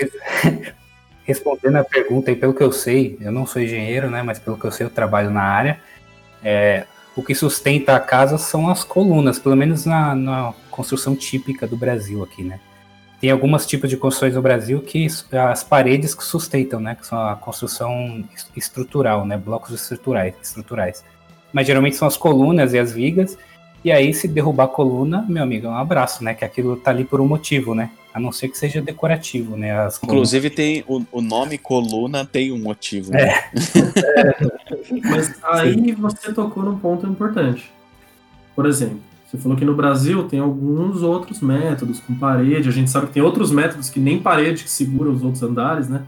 [1.25, 4.23] respondendo a pergunta aí, pelo que eu sei, eu não sou engenheiro, né?
[4.23, 5.81] Mas pelo que eu sei, eu trabalho na área.
[6.43, 11.67] é, o que sustenta a casa são as colunas, pelo menos na, na construção típica
[11.67, 12.59] do Brasil aqui, né?
[13.21, 16.95] Tem alguns tipos de construções no Brasil que as paredes que sustentam, né?
[16.95, 19.39] Que são a construção es- estrutural, né?
[19.39, 21.05] Blocos estruturais, estruturais.
[21.53, 23.39] Mas geralmente são as colunas e as vigas.
[23.85, 26.33] E aí, se derrubar a coluna, meu amigo, é um abraço, né?
[26.33, 27.91] Que aquilo tá ali por um motivo, né?
[28.15, 29.73] A não ser que seja decorativo, né?
[29.73, 30.15] As colunas.
[30.17, 33.13] Inclusive, tem o, o nome coluna tem um motivo.
[33.13, 33.45] né?
[35.05, 37.71] Mas aí você tocou num ponto importante.
[38.57, 42.69] Por exemplo, você falou que no Brasil tem alguns outros métodos com parede.
[42.69, 45.89] A gente sabe que tem outros métodos que nem parede que segura os outros andares,
[45.91, 46.05] né?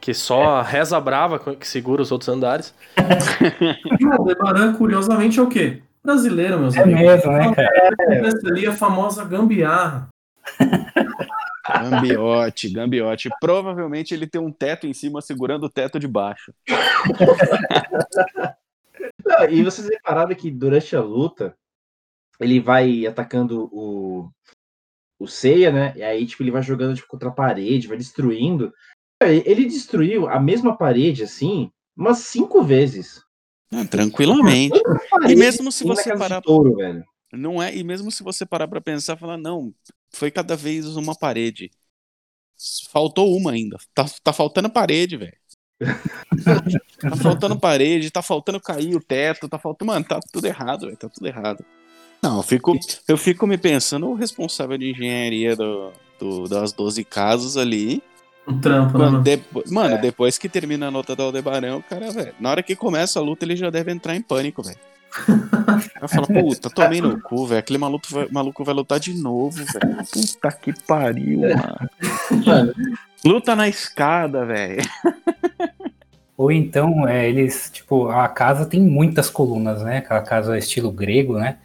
[0.00, 2.72] Que só a reza brava que segura os outros andares.
[4.00, 5.82] E o Aldebaran, curiosamente, é o quê?
[6.04, 7.00] Brasileiro, meus É amigos.
[7.00, 7.96] mesmo, né, cara?
[8.26, 10.08] Essa ali é a famosa gambiarra.
[11.66, 13.30] Gambiote, gambiote.
[13.40, 16.52] Provavelmente ele tem um teto em cima segurando o teto de baixo.
[19.24, 21.56] Não, e vocês repararam que durante a luta,
[22.38, 24.30] ele vai atacando o,
[25.18, 25.94] o Seiya, né?
[25.96, 28.70] E aí, tipo, ele vai jogando tipo, contra a parede, vai destruindo.
[29.22, 33.23] Ele destruiu a mesma parede, assim, umas cinco vezes.
[33.74, 34.78] Ah, tranquilamente.
[35.28, 37.04] E mesmo se você parar touro, velho.
[37.32, 39.74] Não é, e mesmo se você parar pra pensar, falar, não,
[40.10, 41.70] foi cada vez uma parede.
[42.90, 43.76] Faltou uma ainda.
[43.94, 45.36] Tá, tá faltando parede, velho.
[47.00, 49.88] tá faltando parede, tá faltando cair o teto, tá faltando.
[49.92, 50.96] Mano, tá tudo errado, velho.
[50.96, 51.64] Tá tudo errado.
[52.22, 57.04] Não, eu fico, eu fico me pensando, o responsável de engenharia do, do- das 12
[57.04, 58.02] casas ali.
[58.46, 59.04] Um trampo, né?
[59.04, 59.24] Mano, mano?
[59.24, 59.98] depo- mano, É.
[59.98, 63.22] depois que termina a nota do Aldebarão, o cara, velho, na hora que começa a
[63.22, 64.78] luta, ele já deve entrar em pânico, velho.
[66.00, 67.60] Vai falar, puta, tomei no cu, velho.
[67.60, 69.96] Aquele maluco vai, maluco vai lutar de novo, velho.
[70.12, 71.90] Puta que pariu, mano.
[72.44, 72.74] Mano,
[73.24, 74.82] Luta na escada, velho.
[76.36, 79.98] Ou então, é, eles, tipo, a casa tem muitas colunas, né?
[79.98, 81.58] Aquela casa estilo grego, né?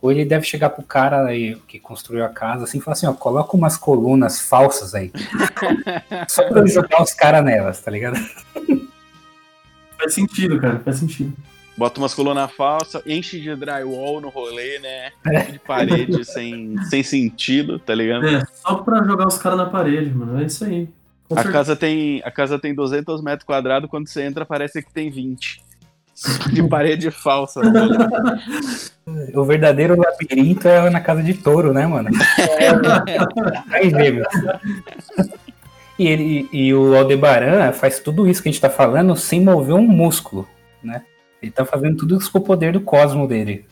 [0.00, 3.06] Ou ele deve chegar pro cara aí que construiu a casa assim e falar assim,
[3.06, 5.10] ó, coloca umas colunas falsas aí.
[6.28, 8.16] Só pra eu jogar os caras nelas, tá ligado?
[9.98, 11.32] Faz sentido, cara, faz sentido.
[11.76, 15.10] Bota umas colunas falsas, enche de drywall no rolê, né?
[15.50, 18.26] De parede sem, sem sentido, tá ligado?
[18.26, 20.40] É, só pra jogar os caras na parede, mano.
[20.40, 20.88] É isso aí.
[21.28, 21.52] Com A certeza.
[21.52, 25.62] casa, tem, a casa tem 200 metros quadrados, quando você entra parece que tem 20.
[26.52, 27.60] De parede falsa.
[27.62, 27.80] Né?
[29.34, 32.10] O verdadeiro labirinto é na casa de touro, né, mano?
[33.70, 34.26] Aí vê, meu.
[35.98, 39.74] E, ele, e o Aldebaran faz tudo isso que a gente tá falando sem mover
[39.74, 40.48] um músculo,
[40.82, 41.02] né?
[41.42, 43.64] Ele tá fazendo tudo isso com o poder do cosmo dele.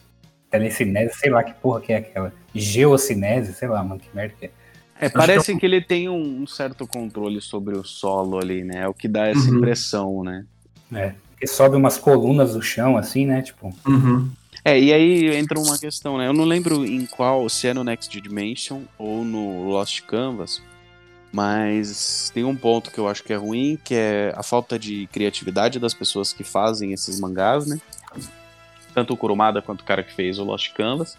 [0.50, 2.32] Telecinese, sei lá que porra que é aquela.
[2.54, 4.50] Geocinese, sei lá, mano, que merda que é.
[4.98, 8.84] É, parece que, que, ele tem um, um, certo controle sobre o solo ali, né?
[8.84, 9.58] É o que dá essa uhum.
[9.58, 10.46] impressão, né?
[10.92, 11.12] É.
[11.40, 13.42] Ele sobe umas colunas do chão, assim, né?
[13.42, 13.74] Tipo.
[13.86, 14.30] Uhum.
[14.64, 16.26] É, e aí entra uma questão, né?
[16.26, 20.60] Eu não lembro em qual, se é no Next Dimension ou no Lost Canvas,
[21.32, 25.06] mas tem um ponto que eu acho que é ruim, que é a falta de
[25.12, 27.80] criatividade das pessoas que fazem esses mangás, né?
[28.94, 31.16] Tanto o Kurumada quanto o cara que fez o Lost Canvas.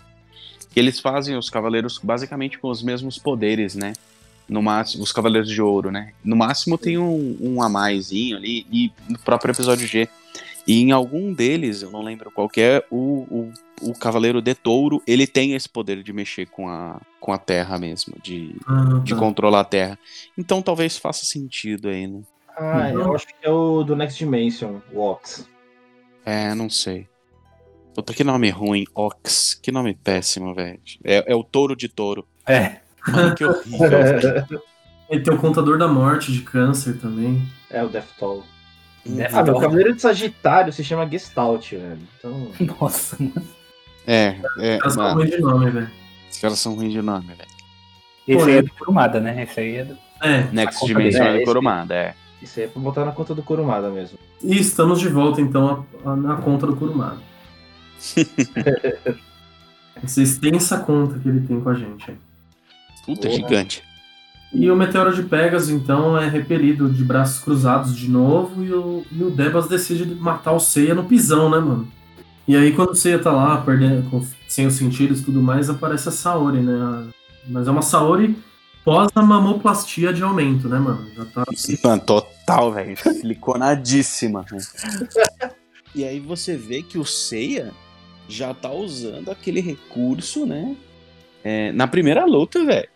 [0.71, 3.93] Que eles fazem os cavaleiros basicamente com os mesmos poderes, né?
[4.47, 6.13] No máximo, os Cavaleiros de Ouro, né?
[6.23, 10.07] No máximo tem um, um a maisinho ali, e no próprio episódio G.
[10.65, 15.01] E em algum deles, eu não lembro qual é, o, o, o Cavaleiro de Touro,
[15.07, 19.13] ele tem esse poder de mexer com a, com a Terra mesmo, de, ah, de
[19.13, 19.19] tá.
[19.19, 19.97] controlar a Terra.
[20.37, 22.21] Então talvez faça sentido aí, né?
[22.57, 25.47] Ah, eu acho que é o do Next Dimension, o Ox.
[26.25, 27.07] É, não sei.
[27.95, 29.53] Puta, que nome ruim, Ox.
[29.55, 30.79] Que nome péssimo, velho.
[31.03, 32.27] É, é o touro de touro.
[32.45, 32.81] É.
[33.11, 34.61] Mano, que horrível.
[35.09, 37.41] Ele tem o contador da morte de câncer também.
[37.69, 38.43] É o Death Toll.
[39.31, 41.99] Ah, meu Cavaleiro de Sagitário se chama Gestalt, velho.
[42.17, 42.51] Então...
[42.79, 43.47] Nossa, mano.
[44.05, 44.77] É, é.
[44.85, 45.89] Os caras são ruins de nome, velho.
[46.29, 47.57] Os caras são ruins de nome, velho.
[48.27, 49.43] Esse Pô, aí é do Kurumada, né?
[49.43, 49.97] Esse aí é do.
[50.21, 50.43] É.
[50.51, 52.13] Next Dimension é do Kurumada, é.
[52.41, 54.17] Isso aí é pra botar na conta do Kurumada mesmo.
[54.43, 57.19] E estamos de volta, então, a, a, na conta do Kurumada.
[60.03, 62.15] Essa extensa conta que ele tem com a gente.
[63.07, 63.81] Puta, gigante.
[64.53, 69.05] E o meteoro de Pegasus, então, é repelido de braços cruzados de novo e o,
[69.11, 71.87] e o Debas decide matar o Seiya no pisão, né, mano?
[72.47, 75.69] E aí, quando o Seiya tá lá, perdendo, com, sem os sentidos e tudo mais,
[75.69, 77.07] aparece a Saori, né?
[77.47, 78.37] Mas é uma Saori
[78.85, 81.09] pós a mamoplastia de aumento, né, mano?
[81.13, 81.43] Já tá.
[81.83, 82.95] Mano, total, velho.
[83.03, 84.45] Siliconadíssima.
[85.93, 87.71] e aí você vê que o Seiya
[88.29, 90.75] já tá usando aquele recurso, né?
[91.43, 92.87] É, na primeira luta, velho.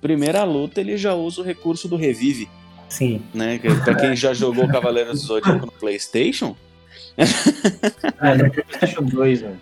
[0.00, 2.48] Primeira luta, ele já usa o recurso do Revive.
[2.88, 3.22] Sim.
[3.34, 3.58] Né?
[3.58, 6.56] Que, pra quem já jogou Cavaleiros do Zodíaco no PlayStation.
[7.16, 9.58] é, no PlayStation 2, velho.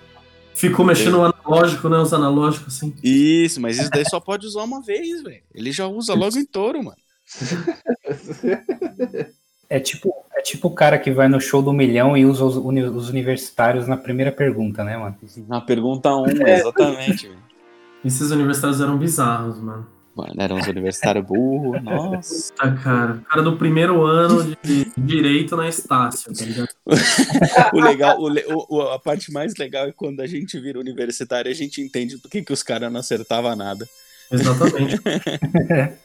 [0.55, 1.99] Ficou mexendo no analógico, né?
[1.99, 2.95] Os analógicos, assim.
[3.03, 5.43] Isso, mas isso daí só pode usar uma vez, velho.
[5.53, 6.97] Ele já usa logo em touro, mano.
[9.69, 12.57] É tipo, é tipo o cara que vai no show do milhão e usa os,
[12.57, 15.17] os universitários na primeira pergunta, né, mano?
[15.49, 17.33] Na pergunta 1, um, exatamente.
[18.05, 19.94] Esses universitários eram bizarros, mano.
[20.15, 22.53] Mano, eram uns universitários burros, nossa.
[22.53, 23.13] Puta, cara.
[23.15, 26.69] O cara do primeiro ano de direito na Estácio, tá ligado?
[27.75, 31.55] o legal, o, o, a parte mais legal é quando a gente vira universitário, a
[31.55, 33.89] gente entende do que, que os caras não acertavam nada.
[34.31, 35.01] Exatamente.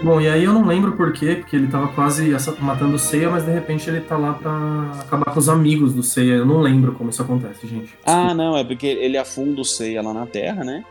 [0.00, 2.30] Bom, e aí eu não lembro por quê, porque ele tava quase
[2.60, 6.04] matando o Seiya, mas de repente ele tá lá pra acabar com os amigos do
[6.04, 6.34] Seiya.
[6.34, 7.86] Eu não lembro como isso acontece, gente.
[7.86, 8.04] Desculpa.
[8.06, 10.84] Ah, não, é porque ele afunda o Seiya lá na terra, né?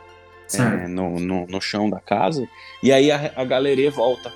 [0.54, 2.48] É, no, no, no, chão da casa.
[2.84, 4.30] E aí a, a galeria volta.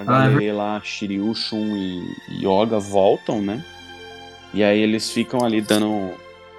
[0.00, 3.64] A ah, é galeria lá, Shiryu, Shun e, e Yoga voltam, né?
[4.52, 6.12] E aí eles ficam ali dando,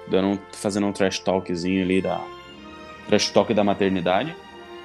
[0.08, 2.18] dando fazendo um trash talkzinho ali da
[3.08, 4.34] trash talk da maternidade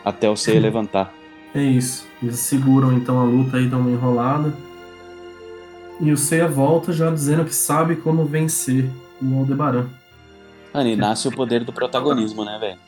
[0.04, 1.17] até o Seiya levantar.
[1.54, 2.08] É isso.
[2.22, 4.54] Eles seguram então a luta aí, dão uma enrolada.
[6.00, 8.90] E o Seiya volta já dizendo que sabe como vencer
[9.22, 9.88] o Aldebaran.
[10.74, 12.80] Mano, e nasce o poder do protagonismo, né, velho?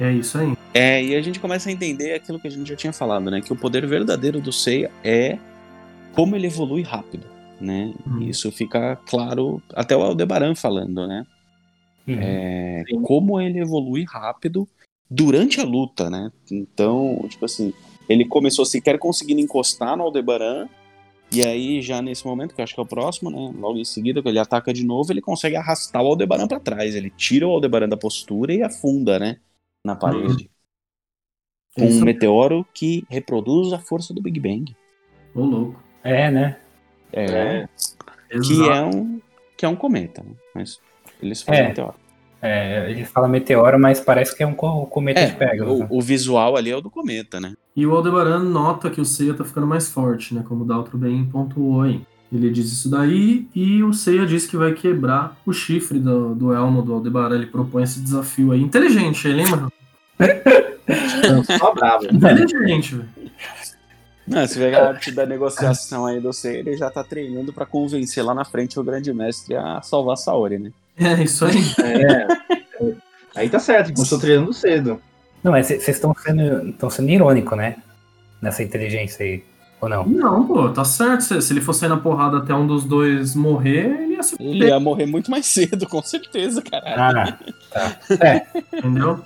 [0.00, 0.56] É isso aí.
[0.72, 3.40] É, e a gente começa a entender aquilo que a gente já tinha falado, né?
[3.40, 5.38] Que o poder verdadeiro do Seiya é
[6.14, 7.26] como ele evolui rápido,
[7.60, 7.92] né?
[8.06, 8.22] Uhum.
[8.22, 11.26] Isso fica claro até o Aldebaran falando, né?
[12.08, 12.18] Uhum.
[12.18, 14.66] É, como ele evolui rápido
[15.10, 16.30] durante a luta, né?
[16.50, 17.72] Então, tipo assim,
[18.08, 20.68] ele começou sequer conseguindo encostar no Aldebaran.
[21.32, 23.52] E aí, já nesse momento, que eu acho que é o próximo, né?
[23.58, 26.94] Logo em seguida, que ele ataca de novo, ele consegue arrastar o Aldebaran para trás.
[26.94, 29.38] Ele tira o Aldebaran da postura e afunda, né?
[29.84, 30.48] Na parede.
[31.74, 34.74] Com um meteoro que reproduz a força do Big Bang.
[35.34, 35.82] Ô, louco.
[36.02, 36.58] É, né?
[37.12, 37.24] É.
[37.24, 37.68] é.
[38.40, 39.20] Que é um,
[39.56, 40.32] que é um cometa, né?
[40.54, 40.80] Mas
[41.20, 41.68] eles fazem é.
[41.68, 42.05] meteoro.
[42.40, 45.74] É, ele fala meteoro, mas parece que é um cometa é, de Pegasus.
[45.74, 45.86] O, né?
[45.90, 47.54] o, visual ali é o do cometa, né?
[47.74, 50.44] E o Aldebaran nota que o Seiya tá ficando mais forte, né?
[50.46, 52.02] Como o Daltro bem pontuou aí.
[52.32, 56.52] Ele diz isso daí e o Seiya diz que vai quebrar o chifre do, do
[56.52, 57.36] elmo do Aldebaran.
[57.36, 58.60] Ele propõe esse desafio aí.
[58.60, 59.72] Inteligente ele, hein, mano?
[61.58, 62.06] Só bravo.
[62.06, 63.08] Inteligente, velho.
[64.26, 67.64] Não, se vê a arte da negociação aí do Sei, ele já tá treinando pra
[67.64, 70.72] convencer lá na frente o grande mestre a salvar a Saori, né?
[70.98, 71.56] É, isso aí.
[71.82, 72.26] É.
[73.34, 75.00] Aí tá certo, começou treinando cedo.
[75.42, 77.76] Não, mas vocês estão sendo, tão sendo irônico, né?
[78.40, 79.44] Nessa inteligência aí.
[79.80, 80.06] Ou não?
[80.06, 81.20] Não, pô, tá certo.
[81.22, 84.34] Se, se ele fosse sair na porrada até um dos dois morrer, ele ia se
[84.40, 87.34] Ele ia morrer muito mais cedo, com certeza, caralho.
[87.74, 88.26] Ah, tá.
[88.26, 88.46] É,
[88.78, 89.20] entendeu?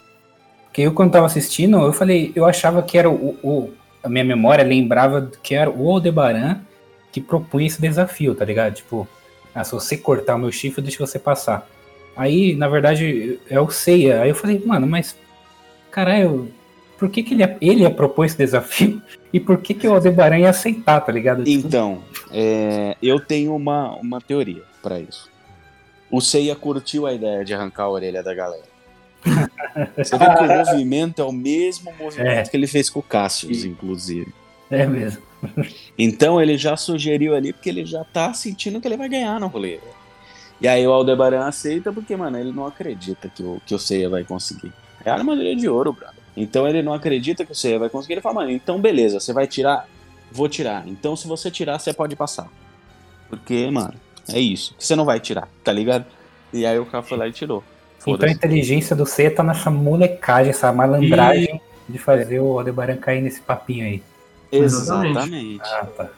[0.66, 4.24] porque eu quando tava assistindo, eu falei, eu achava que era o, o- a minha
[4.24, 6.58] memória lembrava que era o Aldebaran
[7.12, 8.74] que propunha esse desafio, tá ligado?
[8.74, 9.06] Tipo,
[9.54, 11.68] ah, se você cortar o meu chifre, deixa você passar.
[12.16, 14.22] Aí, na verdade, é o Seiya.
[14.22, 15.16] Aí eu falei, mano, mas
[15.90, 16.50] caralho,
[16.98, 19.00] por que, que ele, ia, ele ia propor esse desafio?
[19.32, 21.44] E por que, que o Aldebaran ia aceitar, tá ligado?
[21.44, 25.30] Tipo, Então, é, eu tenho uma, uma teoria pra isso.
[26.10, 28.64] O Seiya curtiu a ideia de arrancar a orelha da galera.
[29.96, 32.42] Você vê que o movimento é o mesmo movimento É.
[32.42, 34.34] que ele fez com o Cassius, inclusive.
[34.68, 35.22] É mesmo.
[35.98, 39.46] Então ele já sugeriu ali porque ele já tá sentindo que ele vai ganhar no
[39.46, 39.78] rolê.
[40.60, 44.08] E aí o Aldebaran aceita porque, mano, ele não acredita que o, que o Seiya
[44.08, 44.72] vai conseguir.
[45.04, 46.20] É a armadilha de ouro, brother.
[46.36, 48.14] Então ele não acredita que o Seiya vai conseguir.
[48.14, 49.88] Ele fala, mano, então beleza, você vai tirar?
[50.30, 50.86] Vou tirar.
[50.86, 52.48] Então se você tirar, você pode passar.
[53.28, 53.94] Porque, mano,
[54.28, 54.74] é isso.
[54.78, 56.04] Você não vai tirar, tá ligado?
[56.52, 57.64] E aí o cara foi lá e tirou.
[58.06, 63.20] Então a inteligência do Seiya tá nessa molecagem, essa malandragem de fazer o Aldebaran cair
[63.20, 64.02] nesse papinho aí.
[64.52, 65.18] Exatamente.
[65.18, 65.62] Exatamente.
[65.64, 66.08] Ah, tá.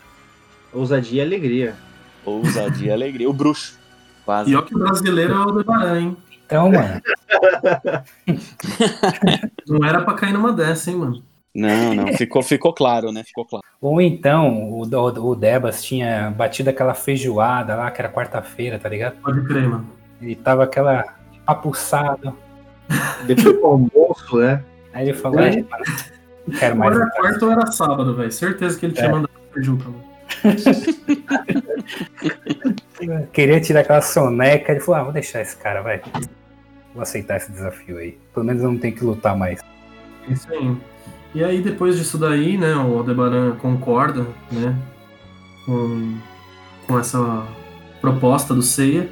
[0.73, 1.77] Ousadia e alegria.
[2.25, 3.29] Ousadia e alegria.
[3.29, 3.79] O bruxo.
[4.25, 4.51] Quase.
[4.51, 6.17] Pior que o brasileiro é o Aldebaran, hein?
[6.47, 7.01] Então, mano,
[9.67, 11.23] Não era pra cair numa dessa, hein, mano?
[11.55, 12.07] Não, não.
[12.15, 13.23] Ficou, ficou claro, né?
[13.25, 13.65] Ficou claro.
[13.81, 18.89] ou então o, o, o Debas tinha batido aquela feijoada lá, que era quarta-feira, tá
[18.89, 19.17] ligado?
[19.21, 19.87] Pode crer, mano.
[20.21, 21.15] Ele tava aquela
[21.45, 22.35] papuçado.
[23.27, 24.63] Depois do almoço, né?
[24.93, 25.65] Aí ele falou, é,
[26.47, 26.97] não quero mais.
[26.97, 28.33] Ou era quarta ou era sábado, velho.
[28.33, 29.13] Certeza que ele tinha É.
[29.13, 30.03] mandado pra Juca, mano.
[33.33, 34.73] Queria tirar aquela soneca.
[34.73, 36.01] Ele falou, ah, vou deixar esse cara, vai.
[36.95, 38.19] Vou aceitar esse desafio aí.
[38.33, 39.61] Pelo menos eu não tenho que lutar mais.
[40.29, 40.77] Isso aí.
[41.35, 44.77] E aí, depois disso daí, né, o Aldebaran concorda, né,
[45.65, 46.19] com,
[46.87, 47.47] com essa
[48.01, 49.09] proposta do Seiya.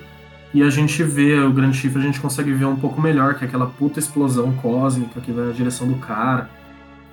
[0.52, 3.44] E a gente vê o Grande Chifre, a gente consegue ver um pouco melhor, que
[3.44, 6.50] é aquela puta explosão cósmica que vai na direção do cara.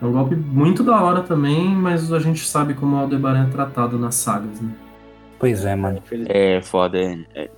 [0.01, 3.49] É um golpe muito da hora também, mas a gente sabe como o Aldebaran é
[3.49, 4.71] tratado nas sagas, né?
[5.39, 6.01] Pois é, mano.
[6.27, 6.97] É foda.
[6.99, 7.49] É, é,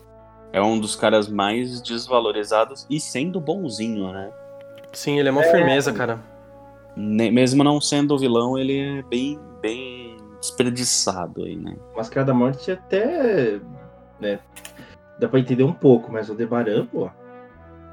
[0.54, 4.32] é um dos caras mais desvalorizados e sendo bonzinho, né?
[4.94, 6.20] Sim, ele é uma firmeza, cara.
[6.96, 11.76] Mesmo não sendo vilão, ele é bem, bem desperdiçado aí, né?
[11.96, 13.60] Máscara da Morte até.
[14.20, 14.40] né?
[15.20, 17.10] Dá pra entender um pouco, mas o Debaran, pô.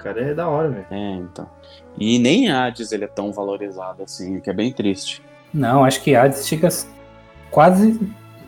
[0.06, 0.86] Cara é da hora, velho.
[0.88, 1.50] É, então.
[1.98, 5.20] E nem Hades ele é tão valorizado assim, o que é bem triste.
[5.52, 6.70] Não, acho que Hades chega a
[7.50, 7.98] quase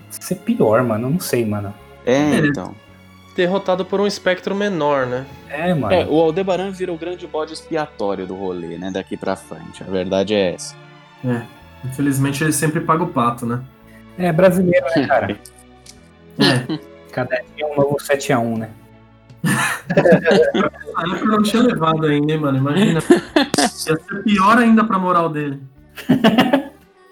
[0.09, 1.09] ser pior, mano.
[1.09, 1.74] Eu Não sei, mano.
[2.06, 2.72] É, Ele- então.
[3.34, 5.26] Derrotado por um espectro menor, né?
[5.48, 5.92] É, mano.
[5.92, 8.90] É, o Aldebaran vira o grande bode expiatório do rolê, né?
[8.92, 9.82] Daqui pra frente.
[9.82, 10.76] A verdade é essa.
[11.24, 11.42] É.
[11.84, 13.61] Infelizmente ele sempre paga o pato, né?
[14.16, 15.38] É brasileiro, né, cara?
[16.38, 16.78] É.
[17.11, 18.70] Cada dia é um novo 7x1, né?
[19.45, 22.59] Na época eu não tinha levado ainda, hein, mano?
[22.59, 23.01] Imagina.
[23.59, 25.61] Ia ser pior ainda pra moral dele.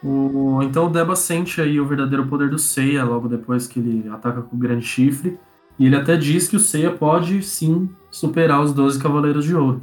[0.02, 4.08] O- então o Deba sente aí o verdadeiro poder do Seiya logo depois que ele
[4.12, 5.38] ataca com o grande chifre.
[5.78, 9.82] E ele até diz que o Seiya pode sim superar os 12 Cavaleiros de Ouro.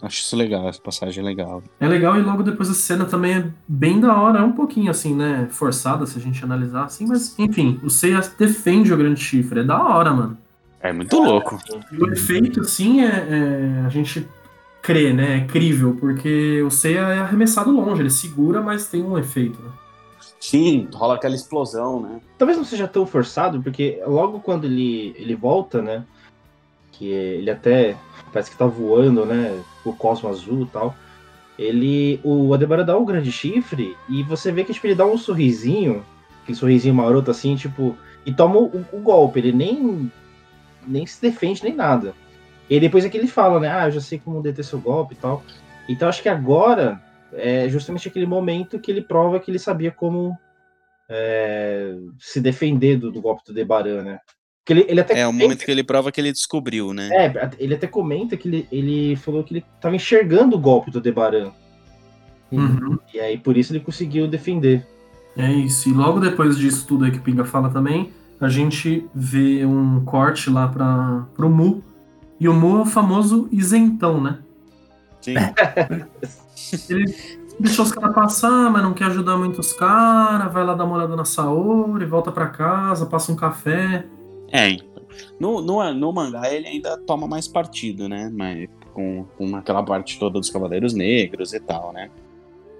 [0.00, 1.60] Acho isso legal, essa passagem é legal.
[1.80, 4.90] É legal e logo depois a cena também é bem da hora, é um pouquinho
[4.92, 5.48] assim, né?
[5.50, 9.64] Forçada se a gente analisar assim, mas enfim, o Seiya defende o grande chifre, é
[9.64, 10.38] da hora, mano.
[10.88, 11.58] É muito louco.
[11.98, 14.26] O efeito, sim, é, é- a gente
[14.80, 15.38] crê, né?
[15.38, 19.70] É crível, porque o Seiya é arremessado longe, ele segura, mas tem um efeito, né?
[20.40, 22.20] Sim, rola aquela explosão, né?
[22.38, 26.04] Talvez não seja tão forçado, porque logo quando ele, ele volta, né?
[26.92, 27.94] Que ele até
[28.32, 29.60] parece que tá voando, né?
[29.84, 30.96] O cosmo azul e tal.
[31.58, 32.18] Ele.
[32.24, 36.02] O Adebaran dá um grande chifre e você vê que tipo, ele dá um sorrisinho,
[36.42, 39.40] aquele sorrisinho maroto assim, tipo, e toma o, o golpe.
[39.40, 40.10] Ele nem,
[40.88, 42.14] nem se defende nem nada.
[42.68, 43.70] E aí depois é que ele fala, né?
[43.70, 45.42] Ah, eu já sei como deter seu golpe e tal.
[45.88, 47.00] Então acho que agora
[47.32, 50.36] é justamente aquele momento que ele prova que ele sabia como
[51.08, 54.20] é, se defender do, do golpe do Debaran, né?
[54.62, 57.08] Porque ele, ele até É o momento que ele prova que ele descobriu, né?
[57.10, 61.00] é, ele até comenta que ele, ele falou que ele tava enxergando o golpe do
[61.00, 61.52] Debaran.
[62.52, 62.98] Uhum.
[63.12, 64.86] E aí por isso ele conseguiu defender.
[65.36, 65.88] É isso.
[65.88, 70.04] E logo depois disso tudo aí que o Pinga fala também, a gente vê um
[70.04, 71.82] corte lá para pro Mu.
[72.40, 74.38] E o Mu é o famoso isentão, né?
[75.20, 75.34] Sim.
[76.88, 77.14] Ele
[77.58, 80.96] deixou os caras passar, mas não quer ajudar muito os caras, vai lá dar uma
[80.96, 84.06] olhada na Saori, volta para casa, passa um café.
[84.52, 84.76] É,
[85.38, 88.30] no, no, no mangá ele ainda toma mais partido, né?
[88.32, 92.10] Mas com, com aquela parte toda dos Cavaleiros Negros e tal, né?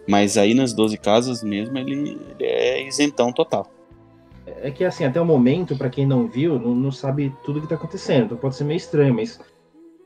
[0.08, 3.70] Mas aí nas 12 casas mesmo ele, ele é isentão total.
[4.62, 7.66] É que assim, até o momento, para quem não viu, não, não sabe tudo que
[7.66, 8.26] tá acontecendo.
[8.26, 9.40] Então pode ser meio estranho, mas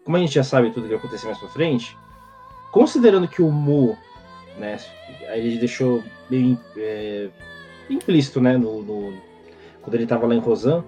[0.05, 1.97] como a gente já sabe tudo que vai acontecer mais pra frente,
[2.71, 3.97] considerando que o Mu,
[4.59, 4.79] né,
[5.33, 7.29] ele deixou bem é,
[7.89, 9.13] implícito, né, no, no,
[9.81, 10.85] quando ele tava lá em Rosan,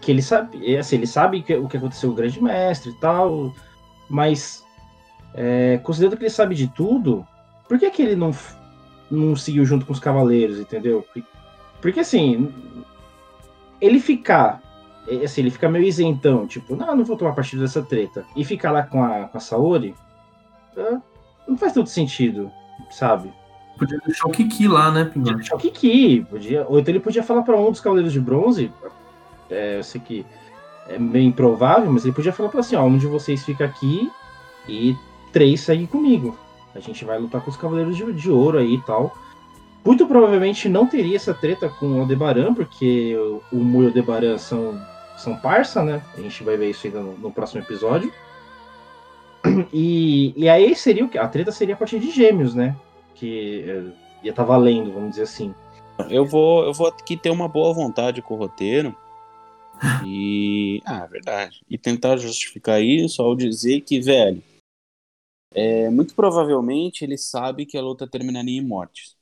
[0.00, 2.94] que ele sabe, assim, ele sabe que, o que aconteceu com o grande mestre e
[2.94, 3.52] tal,
[4.08, 4.64] mas
[5.34, 7.26] é, considerando que ele sabe de tudo,
[7.68, 8.32] por que, que ele não,
[9.10, 11.02] não seguiu junto com os cavaleiros, entendeu?
[11.02, 11.22] Porque
[12.00, 12.52] assim,
[13.80, 14.60] ele ficar,
[15.08, 18.44] é, assim, ele fica meio isentão, tipo, não, não vou tomar partido dessa treta, e
[18.44, 19.94] ficar lá com a, com a Saori,
[21.48, 22.50] não faz todo sentido,
[22.90, 23.32] sabe?
[23.78, 27.22] Podia deixar o Kiki lá, né, Podia deixar o Kiki, podia, ou então ele podia
[27.22, 28.70] falar para um dos Cavaleiros de Bronze,
[29.48, 30.26] é, eu sei que
[30.88, 34.10] é meio improvável, mas ele podia falar para assim, ó, um de vocês fica aqui
[34.68, 34.96] e
[35.32, 36.36] três seguem comigo.
[36.74, 39.16] A gente vai lutar com os Cavaleiros de, de Ouro aí e tal.
[39.84, 43.16] Muito provavelmente não teria essa treta com o Aldebaran, porque
[43.50, 44.78] o, Mu e o Aldebaran são,
[45.16, 46.02] são parça, né?
[46.16, 48.12] A gente vai ver isso ainda no, no próximo episódio.
[49.72, 51.16] E, e aí seria o que?
[51.16, 52.76] A treta seria a partir de gêmeos, né?
[53.14, 53.72] Que é,
[54.22, 55.54] ia estar tá valendo, vamos dizer assim.
[56.10, 58.94] Eu vou, eu vou aqui ter uma boa vontade com o roteiro.
[60.06, 60.82] E.
[60.84, 61.62] Ah, verdade.
[61.68, 64.42] E tentar justificar isso ao dizer que, velho,
[65.54, 69.16] é, muito provavelmente ele sabe que a luta terminaria em mortes.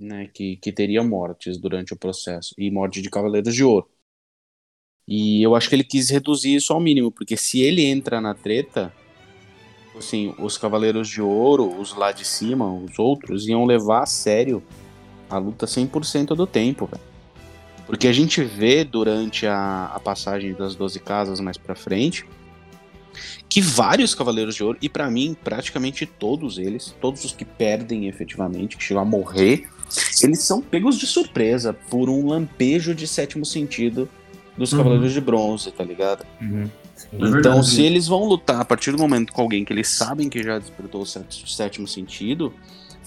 [0.00, 2.54] Né, que, que teria mortes durante o processo.
[2.56, 3.86] E morte de Cavaleiros de Ouro.
[5.06, 8.32] E eu acho que ele quis reduzir isso ao mínimo, porque se ele entra na
[8.32, 8.90] treta,
[9.94, 14.62] assim, os Cavaleiros de Ouro, os lá de cima, os outros, iam levar a sério
[15.28, 16.88] a luta 100% do tempo.
[17.86, 22.24] Porque a gente vê durante a, a passagem das 12 casas mais pra frente
[23.48, 28.06] que vários Cavaleiros de Ouro, e para mim, praticamente todos eles, todos os que perdem
[28.06, 29.68] efetivamente, que chegam a morrer,
[30.22, 34.08] eles são pegos de surpresa por um lampejo de sétimo sentido
[34.56, 34.78] dos uhum.
[34.78, 36.24] Cavaleiros de Bronze, tá ligado?
[36.40, 36.68] Uhum.
[37.12, 40.28] É então, se eles vão lutar a partir do momento com alguém que eles sabem
[40.28, 42.52] que já despertou o sétimo sentido,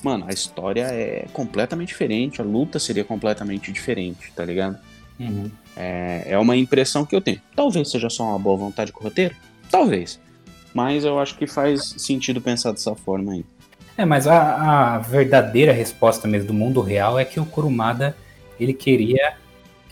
[0.04, 4.78] mano, a história é completamente diferente, a luta seria completamente diferente, tá ligado?
[5.20, 5.50] Uhum.
[5.76, 7.42] É, é uma impressão que eu tenho.
[7.56, 9.36] Talvez seja só uma boa vontade com o roteiro,
[9.70, 10.20] talvez.
[10.74, 13.46] Mas eu acho que faz sentido pensar dessa forma aí.
[13.98, 18.16] É, mas a, a verdadeira resposta mesmo do mundo real é que o Kurumada
[18.60, 19.36] ele queria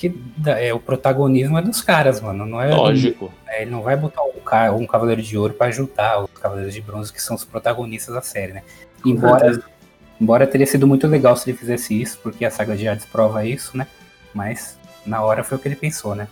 [0.02, 0.12] que
[0.48, 2.44] é, o protagonismo é dos caras, mano.
[2.44, 3.32] Não é Lógico.
[3.48, 6.82] É, ele não vai botar um, um Cavaleiro de Ouro para ajudar os Cavaleiros de
[6.82, 8.64] Bronze, que são os protagonistas da série, né?
[9.06, 9.64] Embora,
[10.20, 13.46] embora teria sido muito legal se ele fizesse isso, porque a saga de Hades prova
[13.46, 13.86] isso, né?
[14.34, 14.76] Mas
[15.06, 16.28] na hora foi o que ele pensou, né?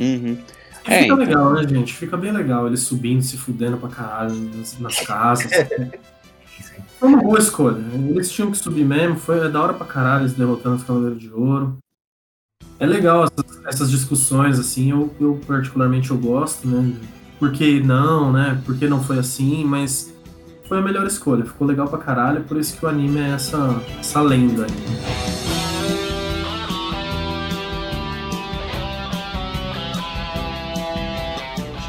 [0.00, 0.36] Uhum.
[0.84, 1.16] É, fica então...
[1.16, 1.94] legal, né, gente?
[1.94, 5.48] Fica bem legal ele subindo, se fudendo pra caralho nas, nas casas.
[7.00, 7.82] foi uma boa escolha.
[8.10, 11.32] Eles tinham que subir mesmo, foi da hora pra caralho eles derrotando os Cavaleiros de
[11.32, 11.78] Ouro.
[12.78, 16.94] É legal essas, essas discussões, assim, eu, eu, particularmente eu gosto, né?
[17.38, 18.60] Por que não, né?
[18.66, 20.12] Por que não foi assim, mas
[20.68, 23.82] foi a melhor escolha, ficou legal pra caralho, por isso que o anime é essa,
[23.98, 25.39] essa lenda aí.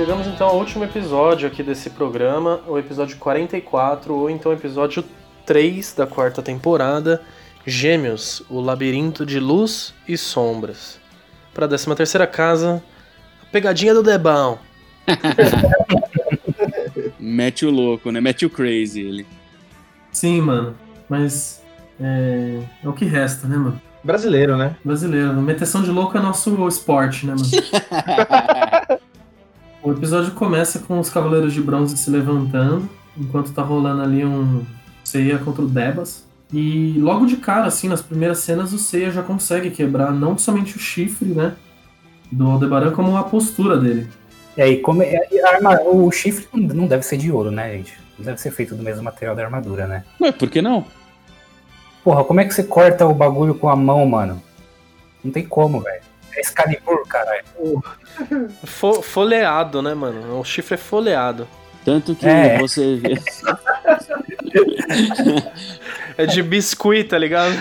[0.01, 5.03] Chegamos então ao último episódio aqui desse programa, o episódio 44, ou então episódio
[5.45, 7.21] 3 da quarta temporada,
[7.67, 10.99] Gêmeos, o labirinto de luz e sombras.
[11.53, 12.83] Para a 13 terceira casa,
[13.43, 14.57] a pegadinha do Debão.
[17.19, 18.19] Mete o louco, né?
[18.19, 19.27] Mete o crazy ele.
[20.11, 20.75] Sim, mano.
[21.07, 21.61] Mas
[21.99, 23.79] é, é o que resta, né, mano?
[24.03, 24.75] Brasileiro, né?
[24.83, 25.31] Brasileiro.
[25.33, 28.97] Meteção de louco é nosso esporte, né, mano?
[29.83, 34.63] o episódio começa com os Cavaleiros de Bronze se levantando, enquanto tá rolando ali um
[35.03, 36.25] ceia contra o Debas.
[36.53, 40.75] E logo de cara, assim, nas primeiras cenas, o Seiya já consegue quebrar não somente
[40.75, 41.55] o chifre, né?
[42.29, 44.07] Do Aldebaran, como a postura dele.
[44.57, 47.93] E aí, como é, arma, o chifre não deve ser de ouro, né, gente?
[48.19, 50.03] Não deve ser feito do mesmo material da armadura, né?
[50.19, 50.85] Ué, por que não?
[52.03, 54.41] Porra, como é que você corta o bagulho com a mão, mano?
[55.23, 56.03] Não tem como, velho.
[56.35, 57.43] É Excalibur, caralho.
[58.65, 60.39] Fo folheado, né, mano?
[60.39, 61.47] O chifre é folheado.
[61.83, 62.59] Tanto que é.
[62.59, 63.15] você vê.
[66.17, 67.55] é de biscuit, tá ligado?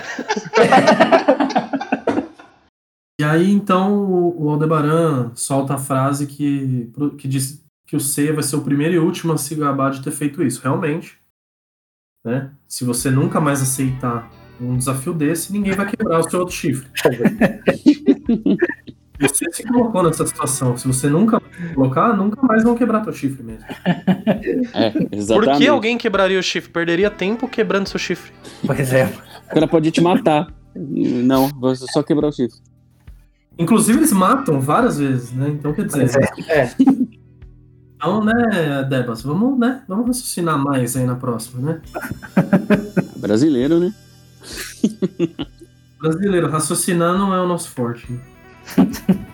[3.18, 8.32] E aí, então, o o Aldebaran solta a frase que, que diz que o Seiya
[8.32, 10.62] vai ser o primeiro e último a se gabar de ter feito isso.
[10.62, 11.18] Realmente,
[12.24, 12.52] né?
[12.66, 16.88] Se você nunca mais aceitar um desafio desse, ninguém vai quebrar o seu outro chifre.
[19.20, 20.76] Você se colocou nessa situação.
[20.78, 21.40] Se você nunca
[21.74, 23.64] colocar, nunca mais vão quebrar teu chifre mesmo.
[24.74, 25.50] É, exatamente.
[25.50, 26.70] Por que alguém quebraria o chifre?
[26.70, 28.32] Perderia tempo quebrando seu chifre.
[28.64, 29.12] Pois é.
[29.50, 30.52] O cara pode te matar.
[30.74, 32.58] Não, vou só quebrar o chifre.
[33.58, 35.50] Inclusive, eles matam várias vezes, né?
[35.50, 36.08] Então, quer dizer.
[36.48, 36.60] É.
[36.60, 36.74] É,
[38.00, 39.82] Então, né, Debas, vamos, né?
[39.86, 41.80] Vamos raciocinar mais aí na próxima, né?
[43.16, 43.94] Brasileiro, né?
[46.00, 48.10] Brasileiro, raciocinar não é o nosso forte.
[48.10, 48.20] né?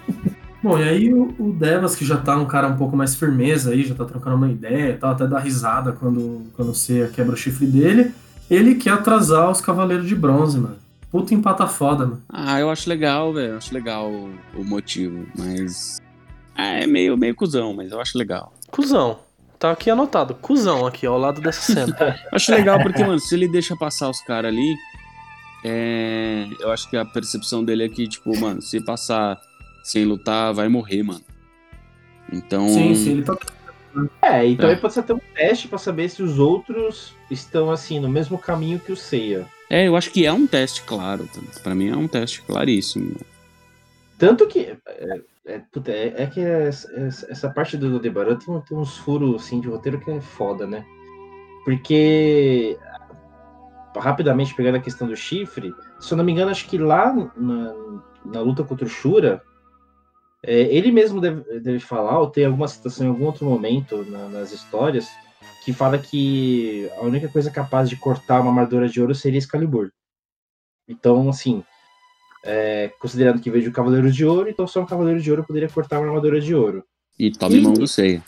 [0.62, 3.70] Bom, e aí o, o Devas, que já tá um cara um pouco mais firmeza
[3.70, 7.34] aí, já tá trocando uma ideia e tal, até dá risada quando, quando você quebra
[7.34, 8.12] o chifre dele,
[8.50, 10.76] ele quer atrasar os Cavaleiros de Bronze, mano.
[11.10, 12.22] Puta empata foda, mano.
[12.28, 13.52] Ah, eu acho legal, velho.
[13.52, 15.98] Eu acho legal o, o motivo, mas.
[16.54, 18.52] Ah, é meio, meio cuzão, mas eu acho legal.
[18.70, 19.20] Cusão.
[19.58, 20.34] Tá aqui anotado.
[20.34, 21.96] Cusão aqui, ao lado dessa cena.
[22.30, 24.76] Eu acho legal porque, mano, se ele deixa passar os caras ali,
[25.64, 29.40] é, eu acho que a percepção dele é que, tipo, mano, se passar
[29.82, 31.22] sem lutar, vai morrer, mano.
[32.32, 32.68] Então.
[32.68, 33.36] Sim, sim, ele tá.
[34.22, 34.74] é então É.
[34.74, 38.38] aí pode ser até um teste pra saber se os outros estão assim no mesmo
[38.38, 39.46] caminho que o Seiya.
[39.70, 41.28] É, eu acho que é um teste claro.
[41.62, 43.16] Pra mim é um teste claríssimo.
[44.18, 44.76] Tanto que.
[44.86, 49.60] É, é, puta, é- é que essa, parte do Aldebaran tem, tem uns furos assim,
[49.60, 50.84] de roteiro que é foda, né?
[51.64, 52.76] Porque.
[53.98, 57.74] Rapidamente pegando a questão do chifre, se eu não me engano, acho que lá na,
[58.24, 59.42] na luta contra o Shura,
[60.42, 64.28] é, ele mesmo deve, deve falar, ou tem alguma citação em algum outro momento na-
[64.28, 65.08] nas histórias,
[65.64, 69.90] que fala que a única coisa capaz de cortar uma armadura de ouro seria Excalibur.
[70.88, 71.64] Então, assim,
[72.44, 75.44] é, considerando que veio de um Cavaleiro de Ouro, então só um Cavaleiro de Ouro
[75.44, 76.84] poderia cortar uma armadura de ouro.
[77.18, 78.22] E tome mão do Seiya.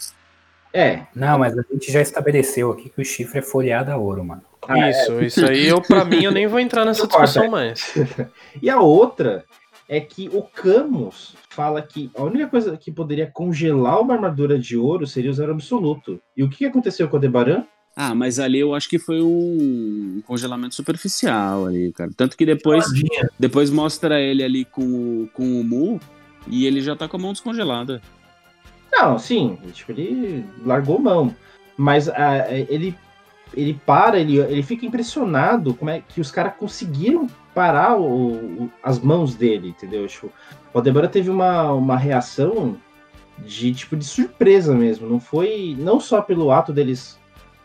[0.79, 4.25] É, Não, mas a gente já estabeleceu aqui que o chifre é folheado a ouro,
[4.25, 4.43] mano.
[4.69, 7.95] Ah, isso, isso aí, eu, pra mim, eu nem vou entrar nessa discussão mais.
[8.63, 9.45] E a outra
[9.89, 14.77] é que o Camus fala que a única coisa que poderia congelar uma armadura de
[14.77, 16.21] ouro seria o zero absoluto.
[16.37, 17.65] E o que aconteceu com o Debaran?
[17.97, 22.11] Ah, mas ali eu acho que foi um congelamento superficial ali, cara.
[22.17, 22.85] Tanto que depois,
[23.41, 24.83] depois mostra ele ali com,
[25.25, 25.99] o- com o Mu
[26.47, 28.01] e ele já tá com a mão descongelada.
[28.93, 31.35] Não, sim, tipo, ele largou mão.
[31.77, 32.97] Mas ah, ele,
[33.55, 38.71] ele para, ele, ele fica impressionado como é que os caras conseguiram parar o- o-
[38.83, 40.07] as mãos dele, entendeu?
[40.07, 40.27] Tipo,
[40.73, 42.77] o Aldebaran teve uma, uma reação
[43.39, 45.09] de tipo de surpresa mesmo.
[45.09, 47.19] Não foi não só pelo ato deles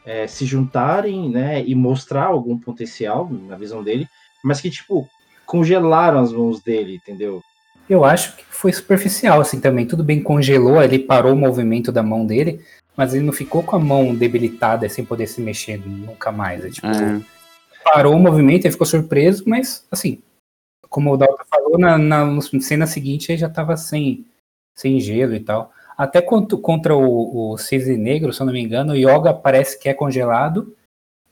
[0.05, 4.07] é, se juntarem, né, e mostrar algum potencial na visão dele,
[4.43, 5.07] mas que tipo
[5.45, 7.41] congelaram as mãos dele, entendeu?
[7.89, 9.85] Eu acho que foi superficial, assim, também.
[9.85, 12.63] Tudo bem, congelou, ele parou o movimento da mão dele,
[12.95, 16.63] mas ele não ficou com a mão debilitada, sem poder se mexer nunca mais.
[16.63, 17.21] É, tipo, É.
[17.83, 20.21] parou o movimento, ele ficou surpreso, mas, assim,
[20.89, 24.25] como o Dalton falou, na, na cena seguinte ele já tava sem,
[24.75, 25.71] sem gelo e tal.
[25.97, 29.77] Até contra, contra o, o Cisne Negro, se eu não me engano, o Yoga parece
[29.79, 30.75] que é congelado,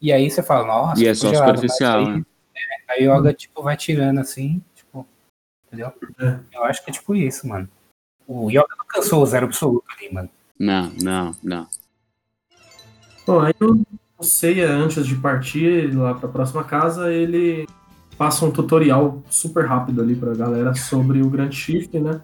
[0.02, 2.24] e aí você fala, nossa, E é que só superficial, aí- né?
[2.90, 4.62] A Yoga, tipo, vai tirando assim,
[5.72, 5.92] entendeu?
[6.20, 6.40] É.
[6.54, 7.68] Eu acho que é tipo isso, mano.
[8.28, 10.30] O Yoga não cansou o zero absoluto ali, mano.
[10.60, 11.68] Não, não, não.
[13.26, 17.68] Bom, aí o, Seiya, antes de partir lá pra próxima casa, ele
[18.18, 22.22] passa um tutorial super rápido ali pra galera sobre o Grande Chifre, né?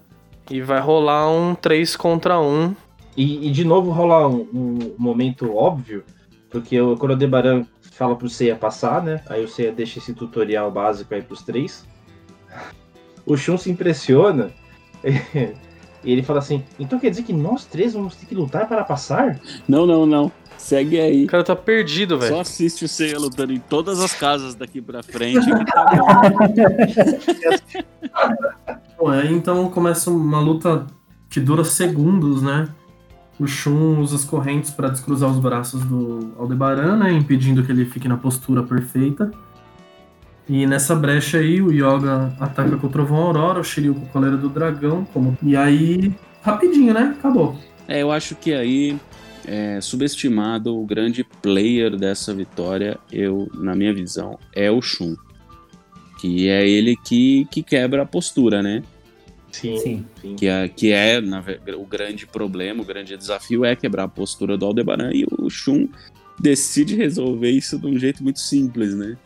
[0.49, 2.75] E vai rolar um 3 contra 1.
[3.15, 6.03] E, e de novo rola um, um momento óbvio,
[6.51, 9.23] porque o Aldebaran fala pro Seiya passar, né?
[9.27, 11.85] Aí o Seiya deixa esse tutorial básico aí pros três.
[13.28, 14.49] O Shun se impressiona
[15.03, 18.84] e ele fala assim: então quer dizer que nós três vamos ter que lutar para
[18.86, 19.39] passar?
[19.67, 20.32] Não, não, não.
[20.57, 21.25] Segue aí.
[21.25, 22.39] O cara tá perdido, Só velho.
[22.39, 26.07] assiste o Seiya lutando em todas as casas daqui pra frente que tá bom.
[28.97, 30.88] Bom, aí então começa uma luta
[31.30, 32.67] que dura segundos, né?
[33.39, 37.11] O Shun usa as correntes para descruzar os braços do Aldebaran, né?
[37.13, 39.32] Impedindo que ele fique na postura perfeita.
[40.49, 44.07] E nessa brecha aí, o Yoga ataca com o Trovão Aurora, o Shiryu com o
[44.07, 45.05] Coleira do Dragão.
[45.13, 45.37] Como...
[45.43, 47.15] E aí, rapidinho, né?
[47.19, 47.57] Acabou.
[47.87, 48.97] É, eu acho que aí,
[49.45, 55.15] é, subestimado, o grande player dessa vitória, eu, na minha visão, é o Shun.
[56.19, 58.83] Que é ele que, que quebra a postura, né?
[59.51, 60.05] Sim, Sim.
[60.21, 60.35] sim.
[60.35, 61.43] Que é, que é na
[61.77, 65.87] o grande problema, o grande desafio é quebrar a postura do Aldebaran e o Shun
[66.39, 69.17] decide resolver isso de um jeito muito simples, né?